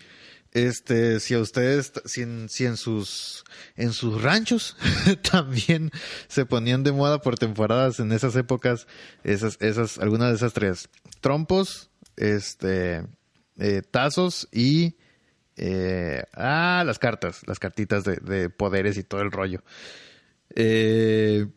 este, 0.52 1.20
si 1.20 1.36
a 1.36 1.40
ustedes, 1.40 1.94
si 2.06 2.22
en, 2.22 2.50
si 2.50 2.66
en 2.66 2.78
sus, 2.78 3.44
en 3.76 3.94
sus 3.94 4.22
ranchos 4.22 4.76
también 5.32 5.92
se 6.28 6.46
ponían 6.46 6.84
de 6.84 6.92
moda 6.92 7.22
por 7.22 7.38
temporadas 7.38 8.00
en 8.00 8.12
esas 8.12 8.36
épocas, 8.36 8.88
esas, 9.24 9.58
esas, 9.62 10.00
algunas 10.00 10.30
de 10.30 10.36
esas 10.36 10.54
tres, 10.54 10.90
trompos, 11.22 11.89
este, 12.20 13.04
eh, 13.58 13.82
tazos 13.90 14.48
y, 14.52 14.98
eh, 15.56 16.24
ah, 16.34 16.84
las 16.86 17.00
cartas, 17.00 17.42
las 17.48 17.60
cartitas 17.60 18.04
de, 18.04 18.18
de, 18.18 18.50
poderes 18.50 18.98
y 18.98 19.04
todo 19.04 19.22
el 19.22 19.32
rollo. 19.32 19.64
Eh, 20.56 21.48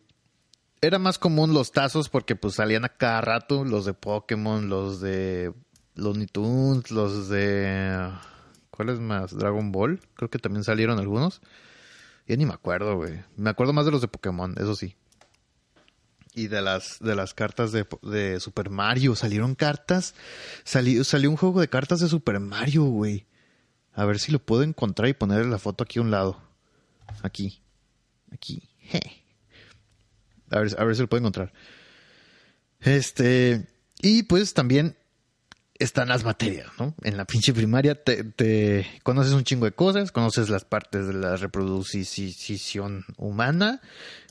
era 0.80 0.98
más 0.98 1.18
común 1.18 1.52
los 1.52 1.72
tazos 1.72 2.08
porque 2.08 2.36
pues 2.36 2.54
salían 2.54 2.84
a 2.84 2.90
cada 2.90 3.20
rato 3.20 3.64
los 3.64 3.84
de 3.84 3.94
Pokémon, 3.94 4.68
los 4.68 5.00
de 5.00 5.52
los 5.94 6.16
Tunes, 6.32 6.90
los 6.90 7.28
de 7.28 8.10
¿cuál 8.70 8.88
es 8.88 9.00
más? 9.00 9.36
Dragon 9.36 9.70
Ball, 9.70 10.00
creo 10.14 10.30
que 10.30 10.38
también 10.38 10.64
salieron 10.64 10.98
algunos. 10.98 11.40
Ya 12.26 12.36
ni 12.36 12.46
me 12.46 12.54
acuerdo, 12.54 12.96
güey. 12.96 13.20
Me 13.36 13.50
acuerdo 13.50 13.72
más 13.72 13.84
de 13.84 13.92
los 13.92 14.00
de 14.00 14.08
Pokémon, 14.08 14.54
eso 14.58 14.74
sí. 14.74 14.96
Y 16.34 16.46
de 16.48 16.62
las 16.62 16.98
de 17.00 17.14
las 17.14 17.34
cartas 17.34 17.72
de, 17.72 17.86
de 18.02 18.40
Super 18.40 18.70
Mario, 18.70 19.14
salieron 19.14 19.54
cartas. 19.54 20.14
Salió, 20.64 21.04
salió 21.04 21.30
un 21.30 21.36
juego 21.36 21.60
de 21.60 21.68
cartas 21.68 22.00
de 22.00 22.08
Super 22.08 22.40
Mario, 22.40 22.84
güey. 22.84 23.26
A 23.94 24.04
ver 24.06 24.18
si 24.18 24.32
lo 24.32 24.38
puedo 24.38 24.62
encontrar 24.62 25.08
y 25.08 25.12
ponerle 25.12 25.50
la 25.50 25.58
foto 25.58 25.84
aquí 25.84 25.98
a 25.98 26.02
un 26.02 26.10
lado. 26.10 26.40
Aquí. 27.22 27.62
Aquí. 28.30 28.68
A 30.50 30.58
ver, 30.60 30.74
a 30.78 30.84
ver 30.84 30.94
si 30.96 31.02
lo 31.02 31.08
puedo 31.08 31.20
encontrar. 31.20 31.52
Este. 32.80 33.66
Y 34.00 34.24
pues 34.24 34.54
también 34.54 34.96
están 35.82 36.08
las 36.08 36.24
materias, 36.24 36.70
¿no? 36.78 36.94
En 37.02 37.16
la 37.16 37.24
pinche 37.24 37.52
primaria 37.52 37.94
te, 37.94 38.86
conoces 39.02 39.32
un 39.32 39.44
chingo 39.44 39.64
de 39.64 39.72
cosas, 39.72 40.12
conoces 40.12 40.48
las 40.48 40.64
partes 40.64 41.06
de 41.06 41.14
la 41.14 41.36
reproducción 41.36 43.04
humana 43.16 43.80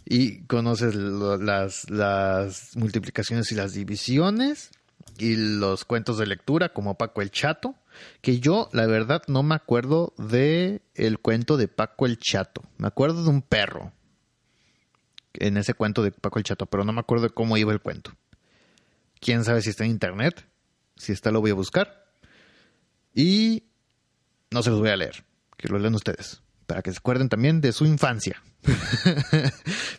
y 0.05 0.43
conoces 0.43 0.95
las, 0.95 1.89
las 1.89 2.75
multiplicaciones 2.75 3.51
y 3.51 3.55
las 3.55 3.73
divisiones 3.73 4.71
y 5.17 5.35
los 5.35 5.85
cuentos 5.85 6.17
de 6.17 6.25
lectura 6.25 6.69
como 6.69 6.97
Paco 6.97 7.21
el 7.21 7.31
Chato, 7.31 7.75
que 8.21 8.39
yo 8.39 8.69
la 8.71 8.85
verdad 8.87 9.21
no 9.27 9.43
me 9.43 9.55
acuerdo 9.55 10.13
de 10.17 10.81
el 10.95 11.19
cuento 11.19 11.57
de 11.57 11.67
Paco 11.67 12.05
el 12.05 12.17
Chato, 12.17 12.63
me 12.77 12.87
acuerdo 12.87 13.23
de 13.23 13.29
un 13.29 13.41
perro 13.41 13.93
en 15.33 15.57
ese 15.57 15.73
cuento 15.73 16.03
de 16.03 16.11
Paco 16.11 16.39
el 16.39 16.45
Chato, 16.45 16.65
pero 16.65 16.83
no 16.83 16.93
me 16.93 17.01
acuerdo 17.01 17.25
de 17.25 17.33
cómo 17.33 17.57
iba 17.57 17.71
el 17.71 17.81
cuento. 17.81 18.11
Quién 19.19 19.43
sabe 19.43 19.61
si 19.61 19.69
está 19.69 19.83
en 19.83 19.91
internet, 19.91 20.47
si 20.95 21.11
está 21.11 21.31
lo 21.31 21.41
voy 21.41 21.51
a 21.51 21.55
buscar 21.55 22.05
y 23.13 23.63
no 24.51 24.63
se 24.63 24.69
los 24.69 24.79
voy 24.79 24.89
a 24.89 24.97
leer, 24.97 25.23
que 25.57 25.67
lo 25.67 25.79
lean 25.79 25.95
ustedes 25.95 26.41
para 26.71 26.83
que 26.83 26.91
se 26.93 26.99
acuerden 26.99 27.27
también 27.27 27.59
de 27.59 27.73
su 27.73 27.85
infancia. 27.85 28.41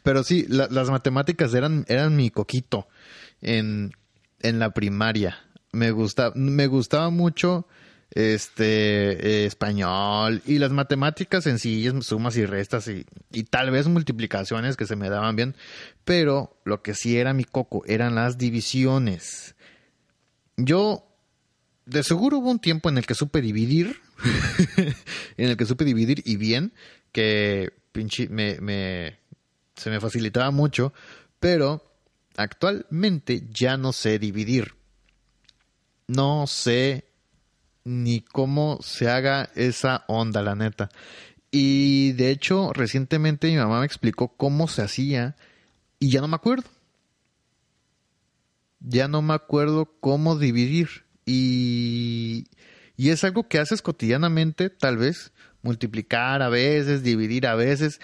Pero 0.03 0.25
sí, 0.25 0.47
las 0.49 0.89
matemáticas 0.89 1.53
eran, 1.53 1.85
eran 1.87 2.17
mi 2.17 2.31
coquito 2.31 2.89
en, 3.43 3.93
en 4.41 4.59
la 4.59 4.71
primaria. 4.73 5.39
Me, 5.73 5.91
gusta, 5.91 6.33
me 6.35 6.69
gustaba 6.69 7.11
mucho 7.11 7.67
este 8.11 9.45
español 9.45 10.41
y 10.47 10.59
las 10.59 10.71
matemáticas 10.71 11.45
sencillas, 11.45 12.07
sumas 12.07 12.39
y 12.39 12.47
restas 12.47 12.89
y, 12.89 13.05
y, 13.31 13.43
tal 13.43 13.71
vez 13.71 13.87
multiplicaciones 13.89 14.79
que 14.79 14.87
se 14.87 14.97
me 14.97 15.11
daban 15.11 15.37
bien, 15.37 15.55
pero 16.07 16.57
lo 16.65 16.81
que 16.81 16.95
sí 16.95 17.19
era 17.19 17.35
mi 17.35 17.45
coco 17.45 17.83
eran 17.87 18.15
las 18.15 18.39
divisiones. 18.39 19.57
Yo 20.57 21.07
de 21.87 22.03
seguro 22.03 22.39
hubo 22.39 22.51
un 22.51 22.59
tiempo 22.59 22.89
en 22.89 22.99
el 22.99 23.07
que 23.07 23.15
supe 23.15 23.41
dividir, 23.41 24.01
en 25.37 25.49
el 25.51 25.57
que 25.57 25.67
supe 25.67 25.85
dividir 25.85 26.23
y 26.25 26.37
bien, 26.37 26.73
que 27.11 27.73
pinche 27.93 28.29
me, 28.29 28.61
me 28.61 29.19
se 29.77 29.91
me 29.91 30.01
facilitaba 30.01 30.51
mucho, 30.51 30.93
pero 31.41 31.83
actualmente 32.37 33.47
ya 33.51 33.77
no 33.77 33.93
sé 33.93 34.19
dividir. 34.19 34.75
No 36.07 36.47
sé 36.47 37.07
ni 37.85 38.21
cómo 38.21 38.79
se 38.83 39.09
haga 39.09 39.51
esa 39.55 40.05
onda, 40.09 40.43
la 40.43 40.55
neta. 40.55 40.89
Y 41.51 42.13
de 42.13 42.31
hecho, 42.31 42.73
recientemente 42.73 43.49
mi 43.49 43.57
mamá 43.57 43.81
me 43.81 43.87
explicó 43.87 44.29
cómo 44.29 44.69
se 44.69 44.83
hacía 44.83 45.37
y 45.99 46.11
ya 46.11 46.21
no 46.21 46.29
me 46.29 46.37
acuerdo. 46.37 46.65
Ya 48.85 49.09
no 49.09 49.23
me 49.23 49.35
acuerdo 49.35 49.97
cómo 50.01 50.39
dividir. 50.39 51.07
Y, 51.25 52.47
y 52.97 53.11
es 53.11 53.25
algo 53.25 53.49
que 53.49 53.59
haces 53.59 53.83
cotidianamente, 53.83 54.71
tal 54.71 54.97
vez, 54.97 55.33
multiplicar 55.63 56.43
a 56.43 56.49
veces, 56.49 57.03
dividir 57.03 57.47
a 57.47 57.55
veces. 57.55 58.01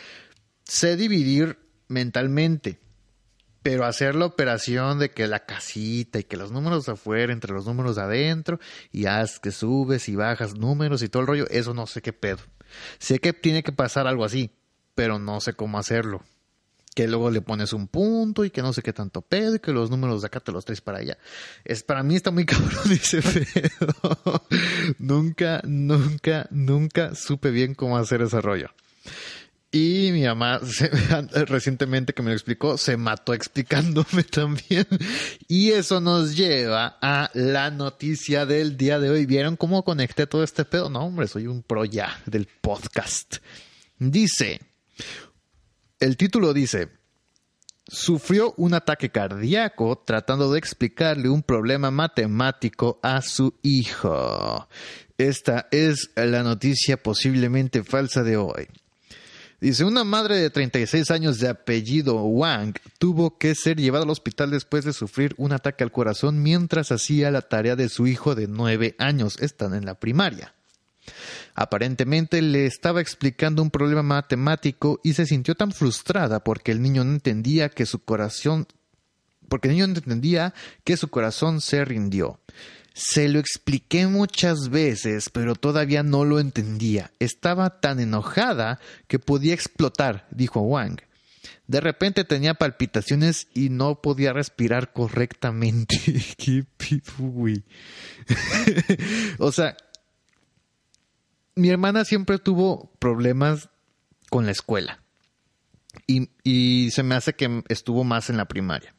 Sé 0.65 0.97
dividir 0.97 1.59
mentalmente, 1.89 2.79
pero 3.63 3.85
hacer 3.85 4.15
la 4.15 4.27
operación 4.27 4.99
de 4.99 5.11
que 5.11 5.27
la 5.27 5.47
casita 5.47 6.19
y 6.19 6.25
que 6.25 6.37
los 6.37 6.53
números 6.53 6.89
afuera 6.89 7.33
entre 7.33 7.53
los 7.53 7.67
números 7.67 7.99
adentro 7.99 8.61
y 8.93 9.07
haz 9.07 9.41
que 9.41 9.51
subes 9.51 10.09
y 10.09 10.17
bajas 10.17 10.55
números 10.55 11.03
y 11.03 11.09
todo 11.09 11.23
el 11.23 11.27
rollo, 11.27 11.47
eso 11.51 11.75
no 11.75 11.87
sé 11.87 12.03
qué 12.03 12.13
pedo. 12.13 12.39
Sé 12.99 13.19
que 13.19 13.33
tiene 13.33 13.63
que 13.63 13.73
pasar 13.73 14.07
algo 14.07 14.25
así, 14.25 14.51
pero 14.95 15.19
no 15.19 15.41
sé 15.41 15.55
cómo 15.55 15.79
hacerlo. 15.79 16.23
Que 16.95 17.07
luego 17.07 17.31
le 17.31 17.41
pones 17.41 17.73
un 17.73 17.87
punto 17.87 18.45
y 18.45 18.51
que 18.51 18.63
no 18.63 18.73
sé 18.73 18.83
qué 18.83 18.93
tanto 18.93 19.23
pedo 19.23 19.55
y 19.55 19.59
que 19.61 19.73
los 19.73 19.91
números 19.91 20.23
de 20.23 20.27
acá 20.27 20.41
te 20.41 20.53
los 20.53 20.65
traes 20.65 20.81
para 20.81 20.99
allá. 20.99 21.19
Es, 21.65 21.83
para 21.83 22.03
mí 22.03 22.17
está 22.17 22.31
muy 22.31 22.45
cabrón 22.47 22.91
ese 22.91 23.23
pedo. 23.23 24.43
nunca, 24.99 25.61
nunca, 25.65 26.49
nunca 26.51 27.15
supe 27.15 27.51
bien 27.51 27.75
cómo 27.75 27.97
hacer 27.97 28.23
ese 28.23 28.41
rollo. 28.41 28.71
Y 29.71 30.11
mi 30.13 30.25
mamá 30.25 30.61
recientemente 31.47 32.15
que 32.15 32.23
me 32.23 32.31
lo 32.31 32.35
explicó, 32.35 32.79
se 32.79 32.97
mató 32.97 33.35
explicándome 33.35 34.23
también. 34.31 34.87
Y 35.47 35.73
eso 35.73 36.01
nos 36.01 36.37
lleva 36.37 36.97
a 37.03 37.31
la 37.35 37.71
noticia 37.71 38.47
del 38.47 38.79
día 38.79 38.99
de 38.99 39.11
hoy. 39.11 39.27
¿Vieron 39.27 39.57
cómo 39.57 39.85
conecté 39.85 40.27
todo 40.27 40.43
este 40.43 40.65
pedo? 40.65 40.89
No, 40.89 41.01
hombre, 41.01 41.29
soy 41.29 41.47
un 41.47 41.63
pro 41.63 41.85
ya 41.85 42.19
del 42.25 42.47
podcast. 42.47 43.37
Dice, 43.99 44.61
el 46.01 46.17
título 46.17 46.53
dice, 46.53 46.89
sufrió 47.87 48.55
un 48.57 48.75
ataque 48.75 49.11
cardíaco 49.11 50.03
tratando 50.05 50.53
de 50.53 50.59
explicarle 50.59 51.29
un 51.29 51.43
problema 51.43 51.91
matemático 51.91 53.01
a 53.03 53.23
su 53.23 53.55
hijo. 53.63 54.69
Esta 55.17 55.69
es 55.73 56.11
la 56.15 56.43
noticia 56.43 57.03
posiblemente 57.03 57.83
falsa 57.83 58.23
de 58.23 58.37
hoy. 58.37 58.69
Dice, 59.61 59.85
una 59.85 60.05
madre 60.05 60.37
de 60.37 60.51
36 60.51 61.11
años 61.11 61.41
de 61.41 61.49
apellido 61.49 62.23
Wang 62.23 62.75
tuvo 63.01 63.39
que 63.39 63.57
ser 63.57 63.77
llevada 63.77 64.05
al 64.05 64.11
hospital 64.11 64.53
después 64.53 64.85
de 64.85 64.93
sufrir 64.93 65.35
un 65.37 65.53
ataque 65.53 65.83
al 65.83 65.91
corazón 65.91 66.41
mientras 66.45 66.93
hacía 66.93 67.33
la 67.33 67.43
tarea 67.43 67.75
de 67.75 67.89
su 67.89 68.07
hijo 68.07 68.37
de 68.37 68.47
9 68.47 68.95
años. 68.99 69.37
Están 69.41 69.75
en 69.75 69.85
la 69.85 69.99
primaria. 69.99 70.55
Aparentemente 71.61 72.41
le 72.41 72.67
estaba 72.67 73.01
explicando 73.01 73.63
un 73.63 73.73
problema 73.73 74.05
matemático 74.05 75.01
y 75.03 75.15
se 75.15 75.27
sintió 75.27 75.57
tan 75.57 75.73
frustrada 75.73 76.45
porque 76.45 76.71
el 76.71 76.81
niño 76.81 77.03
no 77.03 77.11
entendía 77.11 77.69
que 77.69 77.85
su 77.85 77.99
corazón 77.99 78.69
porque 79.49 79.67
el 79.67 79.75
niño 79.75 79.89
no 79.89 79.97
entendía 79.97 80.55
que 80.85 80.97
su 80.97 81.09
corazón 81.09 81.61
se 81.61 81.85
rindió. 81.85 82.39
Se 82.95 83.29
lo 83.29 83.41
expliqué 83.41 84.07
muchas 84.07 84.69
veces, 84.69 85.31
pero 85.31 85.57
todavía 85.57 86.05
no 86.05 86.25
lo 86.25 86.39
entendía. 86.39 87.11
Estaba 87.19 87.81
tan 87.81 87.99
enojada 87.99 88.79
que 89.09 89.19
podía 89.19 89.55
explotar, 89.55 90.29
dijo 90.31 90.61
Wang. 90.61 91.01
De 91.67 91.81
repente 91.81 92.25
tenía 92.25 92.55
palpitaciones 92.55 93.49
y 93.53 93.69
no 93.69 94.01
podía 94.01 94.33
respirar 94.33 94.93
correctamente. 94.93 95.99
Qué 96.39 96.65
güey. 97.19 97.65
o 99.39 99.51
sea, 99.51 99.77
mi 101.59 101.71
hermana 101.71 102.05
siempre 102.05 102.39
tuvo 102.39 102.93
problemas 103.01 103.69
con 104.31 104.47
la 104.47 104.53
escuela. 104.53 105.03
Y, 106.07 106.91
se 106.91 107.03
me 107.03 107.17
hace 107.17 107.35
que 107.35 107.65
estuvo 107.69 108.05
más 108.05 108.31
en 108.31 108.37
la 108.37 108.47
primaria. 108.47 108.95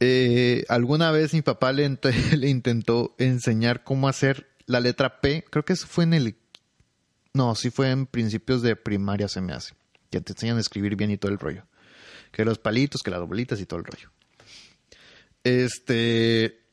Eh, 0.00 0.64
alguna 0.68 1.10
vez 1.10 1.34
mi 1.34 1.42
papá 1.42 1.72
le, 1.72 1.84
intentó 2.48 3.14
enseñar 3.18 3.84
cómo 3.84 4.08
hacer 4.08 4.48
la 4.66 4.80
letra 4.80 5.20
P. 5.20 5.44
Creo 5.50 5.64
que 5.64 5.74
eso 5.74 5.86
fue 5.86 6.04
en 6.04 6.14
el... 6.14 6.36
No, 7.34 7.54
sí 7.54 7.70
fue 7.70 7.90
en 7.90 8.06
principios 8.06 8.62
de 8.62 8.74
primaria 8.74 9.28
se 9.28 9.42
me 9.42 9.52
hace. 9.52 9.74
Que 10.10 10.20
te 10.20 10.32
enseñan 10.32 10.56
a 10.56 10.60
escribir 10.60 10.96
bien 10.96 11.10
y 11.10 11.18
todo 11.18 11.30
el 11.30 11.38
rollo. 11.38 11.64
Que 12.32 12.44
los 12.44 12.58
palitos, 12.58 13.02
que 13.02 13.10
las 13.10 13.20
bolitas 13.20 13.60
y 13.60 13.66
todo 13.66 13.80
el 13.80 13.84
rollo. 13.84 14.10
Este... 15.44 16.67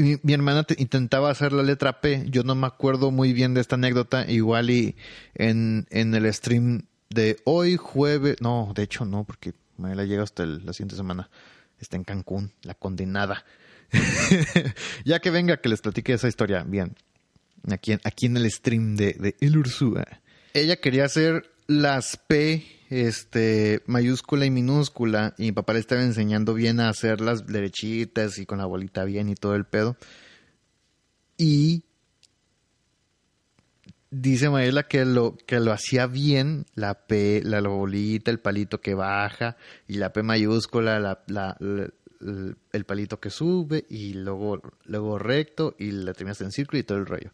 Mi, 0.00 0.32
hermana 0.32 0.66
intentaba 0.78 1.30
hacer 1.30 1.52
la 1.52 1.62
letra 1.62 2.00
P. 2.00 2.26
Yo 2.28 2.42
no 2.42 2.54
me 2.54 2.66
acuerdo 2.66 3.10
muy 3.10 3.32
bien 3.32 3.54
de 3.54 3.60
esta 3.60 3.76
anécdota. 3.76 4.30
Igual 4.30 4.70
y 4.70 4.96
en, 5.34 5.86
en 5.90 6.14
el 6.14 6.32
stream 6.32 6.86
de 7.08 7.36
hoy 7.44 7.76
jueves... 7.76 8.36
No, 8.40 8.72
de 8.74 8.82
hecho 8.82 9.04
no, 9.04 9.24
porque 9.24 9.52
me 9.76 9.94
la 9.94 10.04
llega 10.04 10.22
hasta 10.22 10.46
la 10.46 10.72
siguiente 10.72 10.96
semana. 10.96 11.30
Está 11.78 11.96
en 11.96 12.04
Cancún, 12.04 12.52
la 12.62 12.74
condenada. 12.74 13.44
ya 15.04 15.20
que 15.20 15.30
venga 15.30 15.58
que 15.58 15.68
les 15.68 15.80
platique 15.80 16.12
esa 16.12 16.28
historia, 16.28 16.62
bien. 16.62 16.94
Aquí, 17.70 17.92
aquí 18.04 18.26
en 18.26 18.36
el 18.36 18.50
stream 18.50 18.96
de, 18.96 19.14
de 19.14 19.36
El 19.40 19.56
Ursúa. 19.58 20.06
Ella 20.54 20.76
quería 20.76 21.04
hacer 21.04 21.50
las 21.66 22.16
P 22.16 22.79
este, 22.90 23.82
mayúscula 23.86 24.44
y 24.44 24.50
minúscula. 24.50 25.34
Y 25.38 25.44
mi 25.44 25.52
papá 25.52 25.72
le 25.72 25.78
estaba 25.78 26.02
enseñando 26.02 26.52
bien 26.52 26.80
a 26.80 26.88
hacer 26.90 27.20
las 27.20 27.46
derechitas 27.46 28.38
y 28.38 28.46
con 28.46 28.58
la 28.58 28.66
bolita 28.66 29.04
bien 29.04 29.28
y 29.28 29.34
todo 29.34 29.54
el 29.54 29.64
pedo. 29.64 29.96
Y 31.38 31.84
dice 34.10 34.50
Mariela 34.50 34.82
que 34.82 35.04
lo, 35.04 35.36
que 35.46 35.60
lo 35.60 35.72
hacía 35.72 36.06
bien, 36.06 36.66
la 36.74 37.06
P, 37.06 37.42
la 37.44 37.60
bolita, 37.60 38.30
el 38.30 38.40
palito 38.40 38.80
que 38.80 38.94
baja, 38.94 39.56
y 39.88 39.94
la 39.94 40.12
P 40.12 40.22
mayúscula, 40.22 40.98
la, 40.98 41.22
la, 41.28 41.56
el 41.60 42.84
palito 42.84 43.20
que 43.20 43.30
sube, 43.30 43.86
y 43.88 44.14
luego, 44.14 44.60
luego 44.84 45.18
recto, 45.18 45.74
y 45.78 45.92
la 45.92 46.12
terminas 46.12 46.40
en 46.40 46.50
círculo 46.50 46.80
y 46.80 46.82
todo 46.82 46.98
el 46.98 47.06
rollo. 47.06 47.30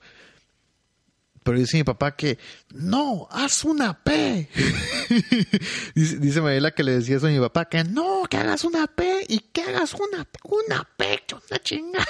Pero 1.47 1.61
dice 1.61 1.77
mi 1.77 1.85
papá 1.85 2.17
que, 2.17 2.41
no, 2.75 3.29
haz 3.31 3.63
una 3.63 4.03
P. 4.03 4.49
dice, 5.95 6.19
dice 6.19 6.73
que 6.75 6.83
le 6.83 6.91
decía 6.91 7.19
eso 7.19 7.29
a 7.29 7.31
mi 7.31 7.39
papá, 7.39 7.67
que 7.67 7.85
no, 7.85 8.25
que 8.29 8.37
hagas 8.37 8.65
una 8.65 8.89
P 8.89 9.27
y 9.29 9.39
que 9.39 9.63
hagas 9.63 9.95
una, 9.95 10.27
una 10.43 10.89
P, 10.97 11.23
una 11.31 11.59
chinga. 11.61 12.05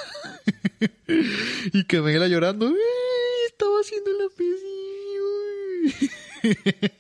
y 1.71 1.85
que 1.85 2.01
Mariela 2.01 2.29
llorando, 2.29 2.73
estaba 3.47 3.79
haciendo 3.79 4.11
la 4.13 4.31
P. 6.83 6.93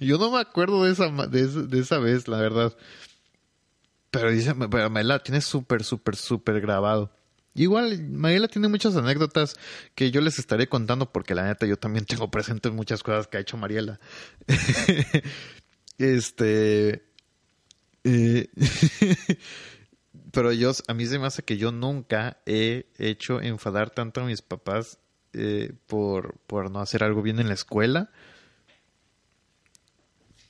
Yo 0.00 0.16
no 0.16 0.30
me 0.30 0.40
acuerdo 0.40 0.84
de 0.84 0.92
esa, 0.92 1.10
de, 1.10 1.78
esa 1.78 1.98
vez, 1.98 2.26
la 2.26 2.38
verdad. 2.38 2.74
Pero 4.10 4.30
dice, 4.30 4.54
pero 4.54 4.88
Mariela 4.88 5.18
tiene 5.18 5.42
súper, 5.42 5.84
súper, 5.84 6.16
súper 6.16 6.62
grabado. 6.62 7.12
Igual, 7.54 8.08
Mariela 8.08 8.48
tiene 8.48 8.68
muchas 8.68 8.96
anécdotas 8.96 9.56
que 9.94 10.10
yo 10.10 10.22
les 10.22 10.38
estaré 10.38 10.68
contando 10.68 11.12
porque 11.12 11.34
la 11.34 11.44
neta 11.44 11.66
yo 11.66 11.76
también 11.76 12.04
tengo 12.06 12.30
presentes 12.30 12.72
muchas 12.72 13.02
cosas 13.02 13.26
que 13.26 13.36
ha 13.36 13.40
hecho 13.40 13.56
Mariela. 13.56 14.00
este. 15.98 17.04
Eh, 18.04 18.48
pero 20.32 20.52
yo, 20.52 20.72
a 20.88 20.94
mí 20.94 21.06
se 21.06 21.18
me 21.18 21.26
hace 21.26 21.42
que 21.42 21.58
yo 21.58 21.72
nunca 21.72 22.38
he 22.46 22.86
hecho 22.98 23.40
enfadar 23.40 23.90
tanto 23.90 24.22
a 24.22 24.24
mis 24.24 24.42
papás 24.42 24.98
eh, 25.34 25.74
por, 25.86 26.38
por 26.46 26.70
no 26.70 26.80
hacer 26.80 27.04
algo 27.04 27.22
bien 27.22 27.38
en 27.38 27.48
la 27.48 27.54
escuela. 27.54 28.10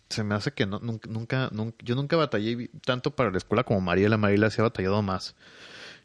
Se 0.08 0.22
me 0.22 0.34
hace 0.34 0.52
que 0.52 0.66
no, 0.66 0.78
nunca, 0.78 1.48
nunca, 1.52 1.78
yo 1.82 1.94
nunca 1.94 2.16
batallé 2.16 2.70
tanto 2.84 3.16
para 3.16 3.30
la 3.30 3.38
escuela 3.38 3.64
como 3.64 3.80
Mariela. 3.80 4.16
Mariela 4.18 4.50
se 4.50 4.60
ha 4.60 4.64
batallado 4.64 5.02
más. 5.02 5.34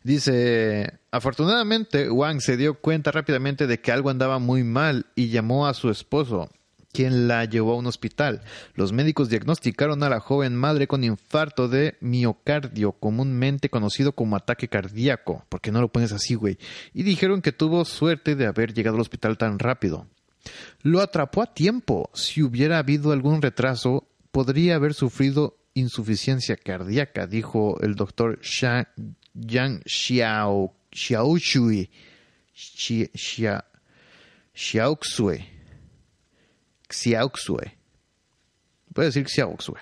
Dice, 0.03 0.99
afortunadamente 1.11 2.09
Wang 2.09 2.39
se 2.39 2.57
dio 2.57 2.75
cuenta 2.75 3.11
rápidamente 3.11 3.67
de 3.67 3.79
que 3.79 3.91
algo 3.91 4.09
andaba 4.09 4.39
muy 4.39 4.63
mal 4.63 5.07
y 5.15 5.29
llamó 5.29 5.67
a 5.67 5.73
su 5.73 5.89
esposo, 5.89 6.49
quien 6.93 7.27
la 7.27 7.45
llevó 7.45 7.73
a 7.73 7.77
un 7.77 7.87
hospital. 7.87 8.41
Los 8.75 8.93
médicos 8.93 9.29
diagnosticaron 9.29 10.01
a 10.03 10.09
la 10.09 10.19
joven 10.19 10.55
madre 10.55 10.87
con 10.87 11.03
infarto 11.03 11.67
de 11.67 11.97
miocardio, 11.99 12.93
comúnmente 12.93 13.69
conocido 13.69 14.13
como 14.13 14.35
ataque 14.35 14.67
cardíaco. 14.67 15.45
¿Por 15.49 15.61
qué 15.61 15.71
no 15.71 15.81
lo 15.81 15.91
pones 15.91 16.11
así, 16.11 16.35
güey? 16.35 16.57
Y 16.93 17.03
dijeron 17.03 17.41
que 17.41 17.51
tuvo 17.51 17.83
suerte 17.85 18.35
de 18.35 18.45
haber 18.45 18.73
llegado 18.73 18.95
al 18.95 19.01
hospital 19.01 19.37
tan 19.37 19.59
rápido. 19.59 20.07
Lo 20.81 21.01
atrapó 21.01 21.41
a 21.41 21.53
tiempo. 21.53 22.09
Si 22.13 22.41
hubiera 22.41 22.77
habido 22.77 23.11
algún 23.11 23.41
retraso, 23.41 24.07
podría 24.31 24.75
haber 24.75 24.93
sufrido 24.93 25.57
insuficiencia 25.79 26.55
cardíaca, 26.55 27.27
dijo 27.27 27.79
el 27.81 27.95
doctor 27.95 28.39
Yang 29.33 29.83
Xiaoxue, 29.85 31.89
Xiaoxue. 34.53 35.45
Puede 38.93 39.07
decir 39.07 39.27
Xiaoxue. 39.27 39.75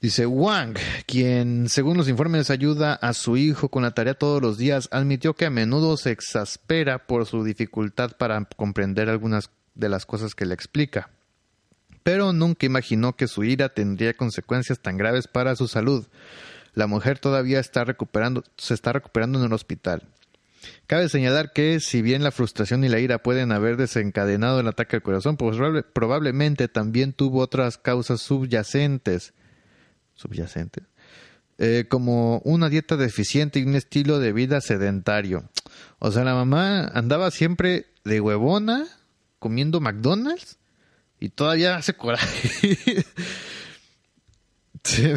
Dice 0.00 0.26
Wang, 0.26 0.76
quien 1.06 1.68
según 1.68 1.96
los 1.96 2.08
informes 2.08 2.50
ayuda 2.50 2.94
a 2.94 3.12
su 3.14 3.36
hijo 3.36 3.68
con 3.68 3.82
la 3.82 3.90
tarea 3.90 4.14
todos 4.14 4.40
los 4.40 4.56
días, 4.56 4.88
admitió 4.92 5.34
que 5.34 5.46
a 5.46 5.50
menudo 5.50 5.96
se 5.96 6.12
exaspera 6.12 7.08
por 7.08 7.26
su 7.26 7.42
dificultad 7.42 8.12
para 8.16 8.44
comprender 8.44 9.08
algunas 9.08 9.50
de 9.74 9.88
las 9.88 10.06
cosas 10.06 10.36
que 10.36 10.46
le 10.46 10.54
explica. 10.54 11.10
Pero 12.08 12.32
nunca 12.32 12.64
imaginó 12.64 13.16
que 13.16 13.28
su 13.28 13.44
ira 13.44 13.68
tendría 13.68 14.14
consecuencias 14.14 14.80
tan 14.80 14.96
graves 14.96 15.28
para 15.28 15.54
su 15.56 15.68
salud. 15.68 16.06
La 16.72 16.86
mujer 16.86 17.18
todavía 17.18 17.60
está 17.60 17.84
recuperando, 17.84 18.44
se 18.56 18.72
está 18.72 18.94
recuperando 18.94 19.38
en 19.38 19.44
el 19.44 19.52
hospital. 19.52 20.08
Cabe 20.86 21.10
señalar 21.10 21.52
que, 21.52 21.80
si 21.80 22.00
bien 22.00 22.22
la 22.22 22.30
frustración 22.30 22.82
y 22.82 22.88
la 22.88 22.98
ira 22.98 23.22
pueden 23.22 23.52
haber 23.52 23.76
desencadenado 23.76 24.58
el 24.58 24.68
ataque 24.68 24.96
al 24.96 25.02
corazón, 25.02 25.36
probablemente 25.36 26.66
también 26.66 27.12
tuvo 27.12 27.40
otras 27.40 27.76
causas 27.76 28.22
subyacentes, 28.22 29.34
subyacentes, 30.14 30.84
eh, 31.58 31.84
como 31.90 32.38
una 32.38 32.70
dieta 32.70 32.96
deficiente 32.96 33.58
y 33.58 33.64
un 33.64 33.74
estilo 33.74 34.18
de 34.18 34.32
vida 34.32 34.62
sedentario. 34.62 35.50
O 35.98 36.10
sea, 36.10 36.24
la 36.24 36.32
mamá 36.32 36.86
andaba 36.86 37.30
siempre 37.30 37.84
de 38.04 38.22
huevona, 38.22 38.86
comiendo 39.38 39.82
McDonald's, 39.82 40.56
y 41.20 41.30
todavía 41.30 41.76
hace 41.76 41.94
coraje. 41.94 43.04
Se 44.82 45.12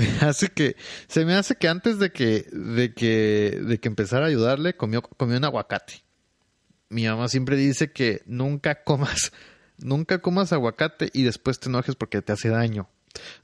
me 1.26 1.34
hace 1.36 1.56
que, 1.56 1.68
antes 1.68 1.98
de 2.00 2.12
que, 2.12 2.46
de 2.52 2.94
que, 2.94 3.60
de 3.64 3.80
que 3.80 3.88
empezara 3.88 4.26
a 4.26 4.30
ayudarle, 4.30 4.76
comió, 4.76 5.02
comió 5.02 5.38
un 5.38 5.46
aguacate. 5.46 6.04
Mi 6.90 7.06
mamá 7.06 7.30
siempre 7.30 7.56
dice 7.56 7.92
que 7.92 8.22
nunca 8.26 8.84
comas, 8.84 9.32
nunca 9.78 10.20
comas 10.20 10.52
aguacate 10.52 11.10
y 11.14 11.24
después 11.24 11.60
te 11.60 11.70
enojes 11.70 11.96
porque 11.96 12.22
te 12.22 12.34
hace 12.34 12.50
daño. 12.50 12.90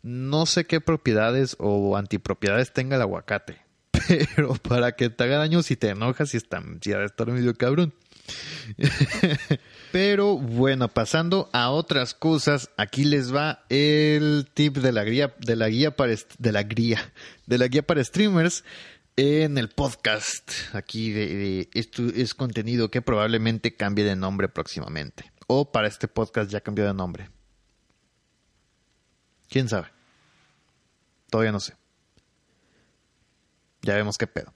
No 0.01 0.45
sé 0.45 0.65
qué 0.65 0.81
propiedades 0.81 1.55
o 1.59 1.95
antipropiedades 1.95 2.73
tenga 2.73 2.97
el 2.97 3.01
aguacate, 3.03 3.61
pero 4.35 4.55
para 4.55 4.93
que 4.93 5.09
te 5.09 5.23
haga 5.23 5.37
daño 5.37 5.63
si 5.63 5.75
te 5.75 5.89
enojas 5.89 6.33
y 6.33 6.37
está, 6.37 6.61
si 6.81 6.91
de 6.91 7.05
estar 7.05 7.27
medio 7.27 7.53
cabrón. 7.55 7.93
Pero 9.91 10.37
bueno, 10.37 10.89
pasando 10.89 11.49
a 11.53 11.69
otras 11.69 12.13
cosas, 12.13 12.69
aquí 12.77 13.05
les 13.05 13.33
va 13.33 13.65
el 13.69 14.47
tip 14.53 14.77
de 14.77 14.91
la 14.91 15.03
guía, 15.03 15.35
de 15.39 15.55
la 15.55 15.69
guía 15.69 15.95
para 15.95 16.13
de 16.37 16.51
la 16.51 16.63
guía, 16.63 17.13
de 17.45 17.57
la 17.57 17.67
guía 17.67 17.83
para 17.83 18.03
streamers 18.03 18.63
en 19.15 19.57
el 19.57 19.69
podcast. 19.69 20.51
Aquí 20.73 21.11
de, 21.11 21.69
esto 21.73 22.03
es 22.15 22.33
contenido 22.33 22.89
que 22.89 23.01
probablemente 23.01 23.75
cambie 23.75 24.05
de 24.05 24.15
nombre 24.15 24.49
próximamente. 24.49 25.31
O 25.47 25.71
para 25.71 25.87
este 25.87 26.07
podcast 26.07 26.51
ya 26.51 26.61
cambió 26.61 26.85
de 26.85 26.93
nombre. 26.93 27.29
¿Quién 29.49 29.69
sabe? 29.69 29.87
Todavía 31.29 31.51
no 31.51 31.59
sé. 31.59 31.75
Ya 33.81 33.95
vemos 33.95 34.17
qué 34.17 34.27
pedo. 34.27 34.53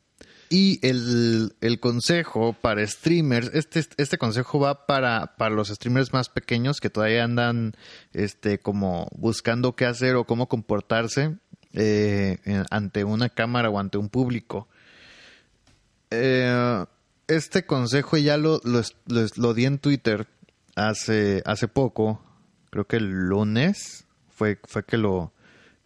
Y 0.54 0.86
el, 0.86 1.80
consejo 1.80 2.52
para 2.52 2.86
streamers, 2.86 3.52
este, 3.54 3.86
este 3.96 4.18
consejo 4.18 4.60
va 4.60 4.86
para, 4.86 5.38
para 5.38 5.56
los 5.56 5.70
streamers 5.70 6.12
más 6.12 6.28
pequeños 6.28 6.82
que 6.82 6.90
todavía 6.90 7.24
andan 7.24 7.72
este, 8.12 8.60
como 8.60 9.08
buscando 9.16 9.78
qué 9.78 9.86
hacer 9.86 10.18
o 10.18 10.26
cómo 10.26 10.50
comportarse 10.50 11.38
eh, 11.72 12.38
ante 12.70 13.06
una 13.06 13.30
cámara 13.30 13.70
o 13.70 13.80
ante 13.80 13.98
un 13.98 14.10
público. 14.10 14.68
Eh, 16.10 16.86
este 17.30 17.66
consejo 17.66 18.18
ya 18.18 18.36
lo, 18.36 18.60
lo, 18.66 18.82
lo, 19.38 19.54
di 19.54 19.64
en 19.64 19.80
Twitter 19.80 20.28
hace, 20.76 21.44
hace 21.46 21.70
poco, 21.70 22.22
creo 22.72 22.86
que 22.88 22.98
el 22.98 23.10
lunes 23.10 24.06
fue, 24.28 24.60
fue 24.68 24.84
que 24.84 24.98
lo, 24.98 25.32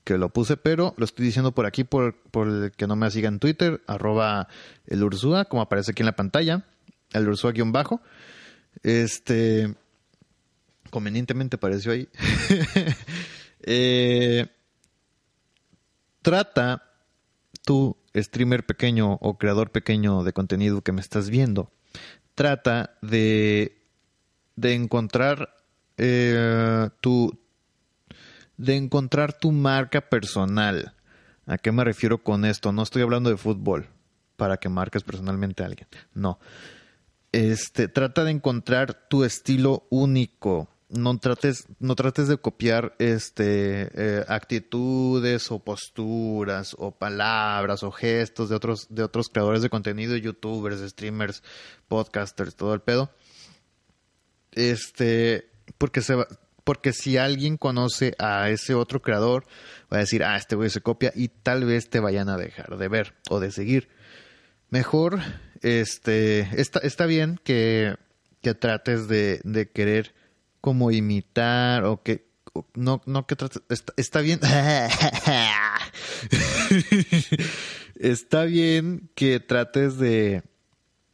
que 0.06 0.18
lo 0.18 0.30
puse, 0.30 0.56
pero 0.56 0.94
lo 0.98 1.04
estoy 1.04 1.26
diciendo 1.26 1.52
por 1.52 1.66
aquí, 1.66 1.84
por, 1.84 2.16
por 2.16 2.48
el 2.48 2.72
que 2.72 2.88
no 2.88 2.96
me 2.96 3.10
siga 3.12 3.28
en 3.28 3.40
Twitter, 3.40 3.82
arroba 3.88 4.48
el 4.86 5.04
Ursúa, 5.04 5.46
como 5.46 5.64
aparece 5.64 5.92
aquí 5.92 6.04
en 6.04 6.06
la 6.06 6.16
pantalla, 6.16 6.64
el 7.12 7.28
Ursúa 7.28 7.52
guion 7.52 7.72
bajo. 7.72 8.02
Este, 8.84 9.74
convenientemente 10.92 11.58
apareció 11.58 11.92
ahí. 11.92 12.08
Eh, 13.68 14.46
trata 16.22 16.84
tú, 17.64 17.98
streamer 18.14 18.64
pequeño 18.64 19.14
o 19.14 19.40
creador 19.40 19.72
pequeño 19.72 20.24
de 20.24 20.34
contenido 20.34 20.84
que 20.84 20.92
me 20.92 21.02
estás 21.02 21.32
viendo, 21.32 21.72
trata 22.36 22.96
de, 23.02 23.82
de 24.56 24.76
encontrar 24.76 25.56
eh, 25.98 26.90
tu, 27.02 27.40
de 28.58 28.76
encontrar 28.76 29.34
tu 29.34 29.52
marca 29.52 30.02
personal. 30.02 30.94
¿A 31.46 31.58
qué 31.58 31.72
me 31.72 31.84
refiero 31.84 32.24
con 32.24 32.46
esto? 32.46 32.72
No 32.72 32.84
estoy 32.84 33.02
hablando 33.02 33.30
de 33.30 33.38
fútbol 33.38 33.88
para 34.36 34.58
que 34.58 34.70
marques 34.70 35.04
personalmente 35.04 35.64
a 35.64 35.68
alguien. 35.68 35.88
No. 36.14 36.40
Este, 37.32 37.88
trata 37.88 38.24
de 38.24 38.32
encontrar 38.32 39.08
tu 39.10 39.24
estilo 39.24 39.86
único. 39.90 40.70
No 40.88 41.18
trates, 41.18 41.68
no 41.80 41.96
trates 41.96 42.28
de 42.28 42.38
copiar 42.38 42.96
este, 43.00 43.90
eh, 43.94 44.26
actitudes 44.28 45.52
o 45.52 45.60
posturas 45.60 46.76
o 46.78 46.92
palabras 46.92 47.84
o 47.84 47.92
gestos 47.92 48.50
de 48.50 48.56
otros, 48.56 48.88
de 48.90 49.04
otros 49.04 49.30
creadores 49.30 49.62
de 49.62 49.70
contenido, 49.70 50.16
youtubers, 50.16 50.80
streamers, 50.80 51.44
podcasters, 51.88 52.56
todo 52.56 52.74
el 52.74 52.82
pedo. 52.82 53.12
Este, 54.52 55.50
porque 55.78 56.02
se 56.02 56.16
va, 56.16 56.28
porque 56.66 56.92
si 56.92 57.18
alguien 57.18 57.58
conoce 57.58 58.16
a 58.20 58.50
ese 58.50 58.74
otro 58.74 59.02
creador, 59.02 59.46
va 59.94 59.98
a 59.98 60.00
decir, 60.02 60.24
ah, 60.24 60.36
este 60.36 60.56
güey 60.56 60.70
se 60.70 60.82
copia 60.82 61.14
y 61.16 61.30
tal 61.30 61.64
vez 61.64 61.90
te 61.90 62.02
vayan 62.02 62.28
a 62.28 62.38
dejar 62.38 62.78
de 62.78 62.88
ver 62.90 63.14
o 63.30 63.40
de 63.40 63.52
seguir. 63.52 63.88
Mejor, 64.72 65.20
este, 65.62 66.40
está, 66.60 66.80
está 66.80 67.06
bien 67.06 67.40
que, 67.44 67.96
que 68.42 68.56
trates 68.56 69.08
de, 69.08 69.42
de 69.44 69.70
querer 69.70 70.16
como 70.60 70.90
imitar 70.90 71.86
o 71.86 72.02
que 72.02 72.26
no, 72.74 73.02
no 73.06 73.28
que 73.28 73.36
trates, 73.36 73.62
está, 73.96 74.22
bien. 74.22 74.40
está 77.96 78.44
bien 78.46 79.12
que 79.14 79.40
trates 79.40 80.00
de, 80.00 80.42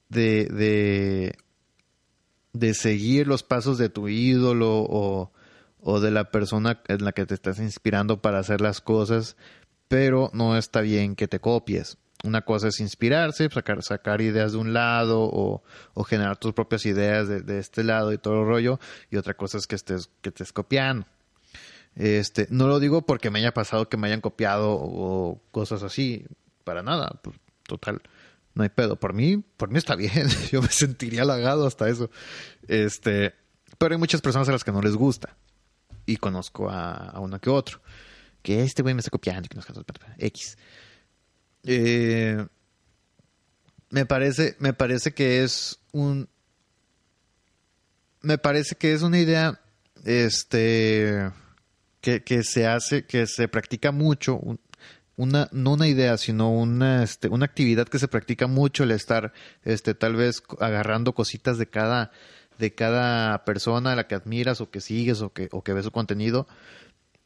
de, 0.08 0.46
de, 0.46 1.36
de 2.54 2.74
seguir 2.74 3.28
los 3.28 3.44
pasos 3.44 3.78
de 3.78 3.90
tu 3.90 4.08
ídolo 4.08 4.86
o, 4.88 5.34
o 5.82 6.00
de 6.00 6.12
la 6.12 6.32
persona 6.32 6.82
en 6.88 7.04
la 7.04 7.12
que 7.12 7.26
te 7.26 7.34
estás 7.34 7.60
inspirando 7.60 8.22
para 8.22 8.40
hacer 8.40 8.62
las 8.62 8.82
cosas, 8.82 9.36
pero 9.88 10.30
no 10.34 10.58
está 10.58 10.82
bien 10.82 11.16
que 11.16 11.28
te 11.28 11.40
copies. 11.40 11.98
Una 12.24 12.44
cosa 12.44 12.68
es 12.68 12.80
inspirarse, 12.80 13.50
sacar, 13.82 14.22
ideas 14.22 14.52
de 14.52 14.60
un 14.60 14.74
lado 14.74 15.22
o, 15.22 15.64
generar 16.06 16.38
tus 16.38 16.54
propias 16.54 16.86
ideas 16.86 17.28
de, 17.28 17.42
de, 17.42 17.58
este 17.58 17.84
lado 17.84 18.14
y 18.14 18.20
todo 18.20 18.42
el 18.42 18.48
rollo, 18.48 18.80
y 19.10 19.18
otra 19.18 19.34
cosa 19.34 19.58
es 19.58 19.66
que 19.66 19.76
estés, 19.76 20.10
que 20.22 20.30
estés 20.30 20.54
copiando. 20.54 21.08
Este, 21.96 22.48
no 22.52 22.68
lo 22.68 22.80
digo 22.80 23.02
porque 23.02 23.32
me 23.32 23.40
haya 23.40 23.54
pasado 23.54 23.90
que 23.90 23.98
me 23.98 24.08
hayan 24.08 24.22
copiado 24.22 24.78
o 24.80 25.42
cosas 25.52 25.82
así, 25.84 26.26
para 26.64 26.84
nada, 26.84 27.20
pues, 27.24 27.36
total, 27.64 28.02
no 28.54 28.64
hay 28.64 28.70
pedo. 28.70 28.98
Por 28.98 29.14
mí, 29.14 29.38
por 29.58 29.70
mí 29.72 29.80
está 29.80 29.96
bien, 29.96 30.30
yo 30.52 30.62
me 30.62 30.70
sentiría 30.70 31.24
halagado 31.24 31.66
hasta 31.66 31.90
eso. 31.90 32.12
Este, 32.68 33.34
pero 33.80 33.96
hay 33.96 34.00
muchas 34.00 34.22
personas 34.22 34.48
a 34.48 34.52
las 34.52 34.64
que 34.64 34.72
no 34.72 34.82
les 34.82 34.96
gusta 34.96 35.36
y 36.06 36.18
conozco 36.18 36.70
a, 36.70 37.20
uno 37.20 37.40
que 37.40 37.50
otro, 37.50 37.82
que 38.42 38.64
este 38.64 38.82
güey 38.82 38.94
me 38.94 39.00
está 39.00 39.12
copiando, 39.12 39.48
que 39.48 39.58
no 39.58 39.64
X. 40.18 40.58
Eh, 41.64 42.46
me 43.90 44.06
parece, 44.06 44.56
me 44.60 44.74
parece 44.74 45.14
que 45.14 45.44
es 45.44 45.80
un, 45.92 46.30
me 48.22 48.38
parece 48.38 48.76
que 48.76 48.94
es 48.94 49.02
una 49.02 49.20
idea, 49.20 49.62
este, 50.06 51.32
que, 52.00 52.24
que 52.24 52.44
se 52.44 52.66
hace, 52.68 53.06
que 53.06 53.28
se 53.28 53.48
practica 53.48 53.92
mucho, 53.92 54.40
una, 55.18 55.50
no 55.52 55.74
una 55.74 55.88
idea, 55.88 56.18
sino 56.18 56.52
una, 56.52 57.04
este, 57.04 57.28
una 57.28 57.46
actividad 57.46 57.88
que 57.88 58.00
se 58.00 58.08
practica 58.08 58.48
mucho, 58.48 58.84
el 58.84 58.92
estar, 58.92 59.34
este, 59.64 59.94
tal 59.94 60.16
vez 60.16 60.42
agarrando 60.60 61.14
cositas 61.14 61.58
de 61.58 61.68
cada, 61.68 62.12
de 62.58 62.74
cada 62.74 63.44
persona 63.46 63.94
a 63.94 63.96
la 63.96 64.08
que 64.08 64.16
admiras 64.16 64.62
o 64.62 64.70
que 64.70 64.82
sigues 64.82 65.22
o 65.22 65.34
que, 65.34 65.50
o 65.52 65.64
que 65.64 65.74
ves 65.74 65.86
su 65.86 65.92
contenido, 65.92 66.48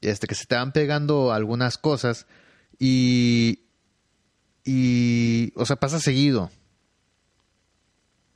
este, 0.01 0.27
que 0.27 0.35
se 0.35 0.45
te 0.45 0.55
van 0.55 0.71
pegando 0.71 1.33
algunas 1.33 1.77
cosas 1.77 2.27
y, 2.79 3.65
y, 4.63 5.53
o 5.55 5.65
sea, 5.65 5.75
pasa 5.77 5.99
seguido, 5.99 6.51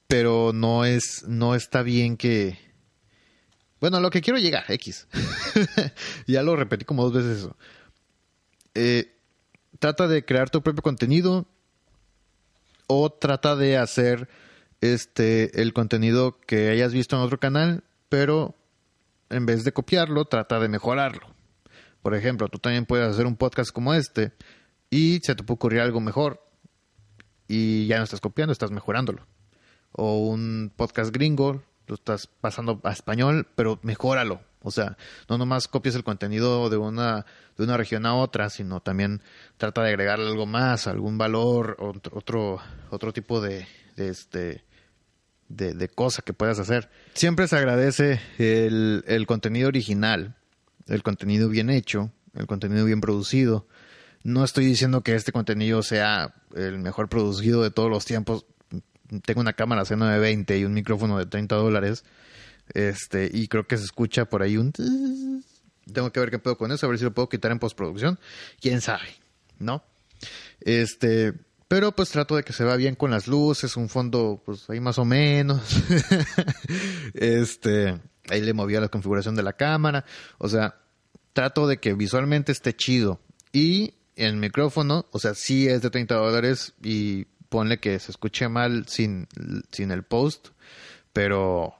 pero 0.07 0.51
no 0.53 0.85
es, 0.85 1.23
no 1.27 1.55
está 1.55 1.81
bien 1.83 2.17
que, 2.17 2.57
bueno, 3.79 3.99
lo 3.99 4.09
que 4.09 4.21
quiero 4.21 4.39
llegar, 4.39 4.65
X. 4.67 5.07
ya 6.27 6.43
lo 6.43 6.55
repetí 6.55 6.85
como 6.85 7.03
dos 7.03 7.13
veces 7.13 7.39
eso. 7.39 7.55
Eh, 8.75 9.15
trata 9.79 10.07
de 10.07 10.25
crear 10.25 10.49
tu 10.49 10.61
propio 10.61 10.81
contenido 10.81 11.47
o 12.87 13.09
trata 13.11 13.55
de 13.55 13.77
hacer 13.77 14.29
este 14.81 15.61
el 15.61 15.73
contenido 15.73 16.39
que 16.41 16.69
hayas 16.69 16.93
visto 16.93 17.15
en 17.15 17.21
otro 17.21 17.39
canal, 17.39 17.83
pero 18.09 18.55
en 19.29 19.45
vez 19.45 19.63
de 19.63 19.73
copiarlo, 19.73 20.25
trata 20.25 20.59
de 20.59 20.69
mejorarlo. 20.69 21.27
Por 22.01 22.15
ejemplo, 22.15 22.47
tú 22.47 22.59
también 22.59 22.85
puedes 22.85 23.07
hacer 23.07 23.25
un 23.25 23.35
podcast 23.35 23.71
como 23.71 23.93
este 23.93 24.31
y 24.89 25.19
se 25.19 25.35
te 25.35 25.43
puede 25.43 25.55
ocurrir 25.55 25.81
algo 25.81 25.99
mejor 25.99 26.43
y 27.47 27.87
ya 27.87 27.97
no 27.97 28.03
estás 28.03 28.21
copiando, 28.21 28.53
estás 28.53 28.71
mejorándolo. 28.71 29.25
O 29.91 30.19
un 30.27 30.71
podcast 30.75 31.11
gringo, 31.11 31.63
lo 31.87 31.95
estás 31.95 32.27
pasando 32.27 32.79
a 32.83 32.91
español, 32.91 33.47
pero 33.55 33.79
mejóralo. 33.81 34.41
O 34.61 34.71
sea, 34.71 34.97
no 35.29 35.37
nomás 35.37 35.67
copies 35.67 35.95
el 35.95 36.03
contenido 36.03 36.69
de 36.69 36.77
una, 36.77 37.25
de 37.57 37.63
una 37.63 37.77
región 37.77 38.05
a 38.05 38.15
otra, 38.15 38.49
sino 38.49 38.81
también 38.81 39.21
trata 39.57 39.81
de 39.81 39.89
agregarle 39.89 40.27
algo 40.27 40.45
más, 40.45 40.85
algún 40.87 41.17
valor, 41.17 41.77
otro, 41.79 42.59
otro 42.89 43.13
tipo 43.13 43.41
de, 43.41 43.67
de 43.95 44.09
este, 44.09 44.63
de, 45.49 45.73
de, 45.73 45.89
cosa 45.89 46.21
que 46.21 46.33
puedas 46.33 46.59
hacer. 46.59 46.89
Siempre 47.13 47.47
se 47.47 47.57
agradece 47.57 48.21
el, 48.37 49.03
el 49.07 49.27
contenido 49.27 49.67
original, 49.67 50.35
el 50.87 51.03
contenido 51.03 51.49
bien 51.49 51.69
hecho, 51.69 52.11
el 52.35 52.47
contenido 52.47 52.85
bien 52.85 53.01
producido. 53.01 53.67
No 54.23 54.43
estoy 54.43 54.65
diciendo 54.65 55.01
que 55.01 55.15
este 55.15 55.31
contenido 55.31 55.83
sea 55.83 56.35
el 56.55 56.79
mejor 56.79 57.09
producido 57.09 57.63
de 57.63 57.71
todos 57.71 57.89
los 57.89 58.05
tiempos, 58.05 58.45
tengo 59.25 59.41
una 59.41 59.53
cámara 59.53 59.83
C920 59.83 60.59
y 60.59 60.65
un 60.65 60.73
micrófono 60.73 61.17
de 61.17 61.25
30 61.25 61.55
dólares. 61.55 62.03
Este, 62.73 63.29
y 63.31 63.47
creo 63.47 63.67
que 63.67 63.77
se 63.77 63.85
escucha 63.85 64.25
por 64.25 64.43
ahí 64.43 64.57
un... 64.57 64.71
Tengo 65.91 66.11
que 66.11 66.19
ver 66.19 66.29
qué 66.29 66.37
puedo 66.37 66.57
con 66.57 66.71
eso, 66.71 66.85
a 66.85 66.89
ver 66.89 66.99
si 66.99 67.03
lo 67.03 67.13
puedo 67.13 67.29
quitar 67.29 67.51
en 67.51 67.57
postproducción. 67.59 68.19
Quién 68.61 68.81
sabe, 68.81 69.09
¿no? 69.57 69.83
Este, 70.61 71.33
pero 71.69 71.91
pues 71.91 72.09
trato 72.09 72.35
de 72.35 72.43
que 72.43 72.51
se 72.51 72.63
vea 72.63 72.75
bien 72.75 72.95
con 72.95 73.11
las 73.11 73.27
luces, 73.27 73.77
un 73.77 73.89
fondo, 73.89 74.41
pues 74.43 74.67
ahí 74.71 74.79
más 74.79 74.97
o 74.97 75.05
menos. 75.05 75.61
este, 77.13 78.01
ahí 78.27 78.41
le 78.41 78.53
movía 78.53 78.81
la 78.81 78.87
configuración 78.87 79.35
de 79.35 79.43
la 79.43 79.53
cámara. 79.53 80.03
O 80.39 80.49
sea, 80.49 80.81
trato 81.31 81.67
de 81.67 81.77
que 81.77 81.93
visualmente 81.93 82.51
esté 82.51 82.75
chido. 82.75 83.21
Y 83.53 83.93
el 84.15 84.37
micrófono, 84.37 85.05
o 85.11 85.19
sea, 85.19 85.35
sí 85.35 85.67
es 85.67 85.83
de 85.83 85.91
30 85.91 86.15
dólares 86.15 86.73
y 86.81 87.25
ponle 87.49 87.79
que 87.79 87.99
se 87.99 88.11
escuche 88.11 88.49
mal 88.49 88.87
sin, 88.87 89.27
sin 89.71 89.91
el 89.91 90.01
post, 90.01 90.49
pero, 91.13 91.75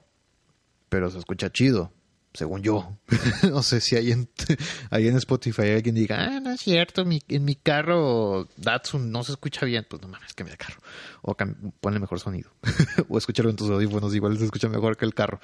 pero 0.88 1.10
se 1.10 1.18
escucha 1.18 1.50
chido, 1.50 1.92
según 2.32 2.62
yo. 2.62 2.96
no 3.50 3.62
sé 3.62 3.80
si 3.80 3.96
hay 3.96 4.12
en, 4.12 4.28
hay 4.90 5.08
en 5.08 5.16
Spotify 5.16 5.70
alguien 5.70 5.94
diga, 5.94 6.16
ah, 6.18 6.40
no 6.40 6.52
es 6.52 6.60
cierto, 6.60 7.02
en 7.02 7.44
mi 7.44 7.54
carro 7.56 8.48
Datsun 8.56 9.10
no 9.10 9.24
se 9.24 9.32
escucha 9.32 9.66
bien. 9.66 9.86
Pues 9.88 10.00
no 10.02 10.08
mames, 10.08 10.34
que 10.34 10.42
el 10.42 10.56
carro. 10.56 10.80
O 11.22 11.36
ponle 11.80 12.00
mejor 12.00 12.20
sonido. 12.20 12.50
o 13.08 13.18
escúchalo 13.18 13.50
en 13.50 13.56
tus 13.56 13.70
audífonos, 13.70 14.14
igual 14.14 14.38
se 14.38 14.44
escucha 14.44 14.68
mejor 14.68 14.96
que 14.96 15.04
el 15.04 15.14
carro. 15.14 15.40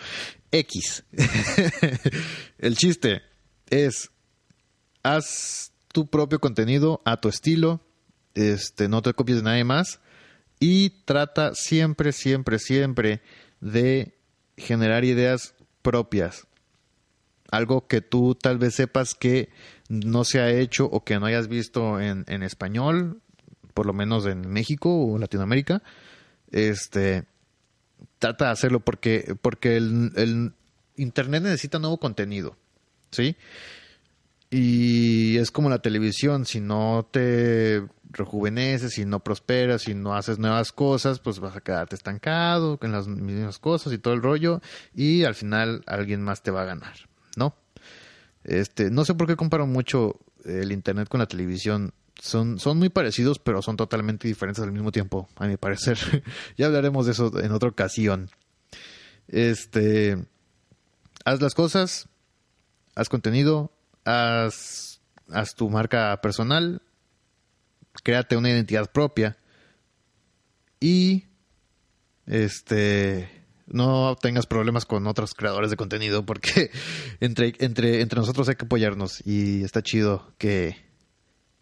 X. 0.50 1.04
el 2.58 2.76
chiste 2.76 3.22
es, 3.68 4.10
haz 5.02 5.72
tu 5.92 6.08
propio 6.08 6.40
contenido 6.40 7.02
a 7.04 7.20
tu 7.20 7.28
estilo. 7.28 7.80
Este, 8.34 8.88
no 8.88 9.00
te 9.00 9.14
copies 9.14 9.38
de 9.38 9.44
nadie 9.44 9.64
más 9.64 10.00
y 10.60 10.90
trata 11.04 11.54
siempre, 11.54 12.12
siempre, 12.12 12.58
siempre 12.58 13.22
de 13.60 14.18
generar 14.56 15.04
ideas 15.04 15.54
propias. 15.82 16.46
Algo 17.50 17.86
que 17.86 18.00
tú 18.00 18.34
tal 18.34 18.58
vez 18.58 18.74
sepas 18.74 19.14
que 19.14 19.48
no 19.88 20.24
se 20.24 20.40
ha 20.40 20.50
hecho 20.50 20.86
o 20.86 21.04
que 21.04 21.18
no 21.18 21.26
hayas 21.26 21.48
visto 21.48 22.00
en, 22.00 22.24
en 22.28 22.42
español, 22.42 23.20
por 23.74 23.86
lo 23.86 23.92
menos 23.92 24.26
en 24.26 24.48
México 24.48 24.90
o 24.90 25.18
Latinoamérica. 25.18 25.82
Este, 26.50 27.24
trata 28.18 28.46
de 28.46 28.50
hacerlo 28.52 28.80
porque, 28.80 29.36
porque 29.40 29.76
el, 29.76 30.12
el 30.16 30.52
Internet 30.96 31.42
necesita 31.44 31.78
nuevo 31.78 31.98
contenido. 31.98 32.56
¿Sí? 33.10 33.36
Y 34.50 35.38
es 35.38 35.50
como 35.50 35.68
la 35.68 35.80
televisión, 35.80 36.44
si 36.46 36.60
no 36.60 37.08
te 37.10 37.82
rejuveneces, 38.10 38.94
si 38.94 39.04
no 39.04 39.20
prosperas, 39.20 39.82
si 39.82 39.94
no 39.94 40.14
haces 40.14 40.38
nuevas 40.38 40.72
cosas, 40.72 41.18
pues 41.18 41.40
vas 41.40 41.56
a 41.56 41.60
quedarte 41.60 41.96
estancado 41.96 42.78
con 42.78 42.92
las 42.92 43.08
mismas 43.08 43.58
cosas 43.58 43.92
y 43.92 43.98
todo 43.98 44.14
el 44.14 44.22
rollo 44.22 44.60
y 44.94 45.24
al 45.24 45.34
final 45.34 45.82
alguien 45.86 46.22
más 46.22 46.42
te 46.42 46.50
va 46.50 46.62
a 46.62 46.66
ganar. 46.66 46.94
Este, 48.46 48.90
no 48.90 49.04
sé 49.04 49.14
por 49.14 49.26
qué 49.26 49.34
comparo 49.34 49.66
mucho 49.66 50.20
el 50.44 50.70
internet 50.70 51.08
con 51.08 51.18
la 51.18 51.26
televisión. 51.26 51.92
Son, 52.20 52.58
son 52.58 52.78
muy 52.78 52.88
parecidos, 52.88 53.40
pero 53.40 53.60
son 53.60 53.76
totalmente 53.76 54.28
diferentes 54.28 54.62
al 54.62 54.72
mismo 54.72 54.92
tiempo, 54.92 55.28
a 55.36 55.46
mi 55.46 55.56
parecer. 55.56 55.98
ya 56.56 56.66
hablaremos 56.66 57.06
de 57.06 57.12
eso 57.12 57.38
en 57.40 57.50
otra 57.50 57.68
ocasión. 57.68 58.30
Este, 59.26 60.16
haz 61.24 61.42
las 61.42 61.54
cosas, 61.54 62.08
haz 62.94 63.08
contenido, 63.08 63.72
haz, 64.04 65.00
tu 65.56 65.68
marca 65.68 66.18
personal, 66.22 66.82
créate 68.04 68.36
una 68.36 68.50
identidad 68.50 68.92
propia 68.92 69.36
y 70.78 71.24
este 72.26 73.28
no 73.66 74.16
tengas 74.20 74.46
problemas 74.46 74.84
con 74.84 75.06
otros 75.06 75.34
creadores 75.34 75.70
de 75.70 75.76
contenido 75.76 76.24
porque 76.24 76.70
entre, 77.20 77.54
entre, 77.58 78.00
entre 78.00 78.20
nosotros 78.20 78.48
hay 78.48 78.56
que 78.56 78.64
apoyarnos 78.64 79.22
y 79.26 79.62
está 79.64 79.82
chido 79.82 80.32
que, 80.38 80.76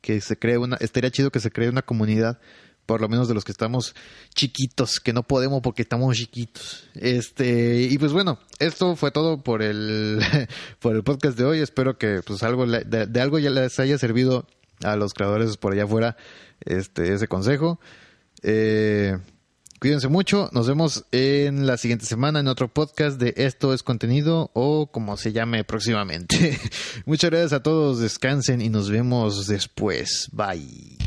que 0.00 0.20
se 0.20 0.38
cree 0.38 0.58
una, 0.58 0.76
estaría 0.76 1.10
chido 1.10 1.30
que 1.30 1.40
se 1.40 1.50
cree 1.50 1.68
una 1.68 1.82
comunidad 1.82 2.38
por 2.86 3.00
lo 3.00 3.08
menos 3.08 3.28
de 3.28 3.34
los 3.34 3.44
que 3.44 3.52
estamos 3.52 3.94
chiquitos, 4.34 5.00
que 5.00 5.12
no 5.12 5.22
podemos 5.22 5.62
porque 5.62 5.82
estamos 5.82 6.16
chiquitos. 6.16 6.88
Este, 6.94 7.82
y 7.82 7.96
pues 7.98 8.12
bueno, 8.12 8.38
esto 8.58 8.94
fue 8.96 9.10
todo 9.10 9.42
por 9.42 9.62
el, 9.62 10.20
por 10.80 10.94
el 10.94 11.02
podcast 11.02 11.38
de 11.38 11.44
hoy. 11.44 11.60
Espero 11.60 11.96
que 11.96 12.20
pues 12.26 12.42
algo 12.42 12.66
de, 12.66 13.20
algo 13.20 13.38
ya 13.38 13.50
les 13.50 13.78
haya 13.78 13.96
servido 13.98 14.46
a 14.82 14.96
los 14.96 15.14
creadores 15.14 15.56
por 15.56 15.72
allá 15.72 15.84
afuera 15.84 16.16
este, 16.60 17.14
ese 17.14 17.26
consejo. 17.26 17.80
Eh, 18.42 19.16
Cuídense 19.84 20.08
mucho. 20.08 20.48
Nos 20.52 20.66
vemos 20.66 21.04
en 21.12 21.66
la 21.66 21.76
siguiente 21.76 22.06
semana 22.06 22.40
en 22.40 22.48
otro 22.48 22.68
podcast 22.68 23.20
de 23.20 23.34
Esto 23.36 23.74
es 23.74 23.82
contenido 23.82 24.50
o 24.54 24.86
como 24.86 25.18
se 25.18 25.34
llame 25.34 25.62
próximamente. 25.62 26.58
Muchas 27.04 27.28
gracias 27.28 27.52
a 27.52 27.62
todos. 27.62 27.98
Descansen 27.98 28.62
y 28.62 28.70
nos 28.70 28.88
vemos 28.88 29.46
después. 29.46 30.30
Bye. 30.32 31.03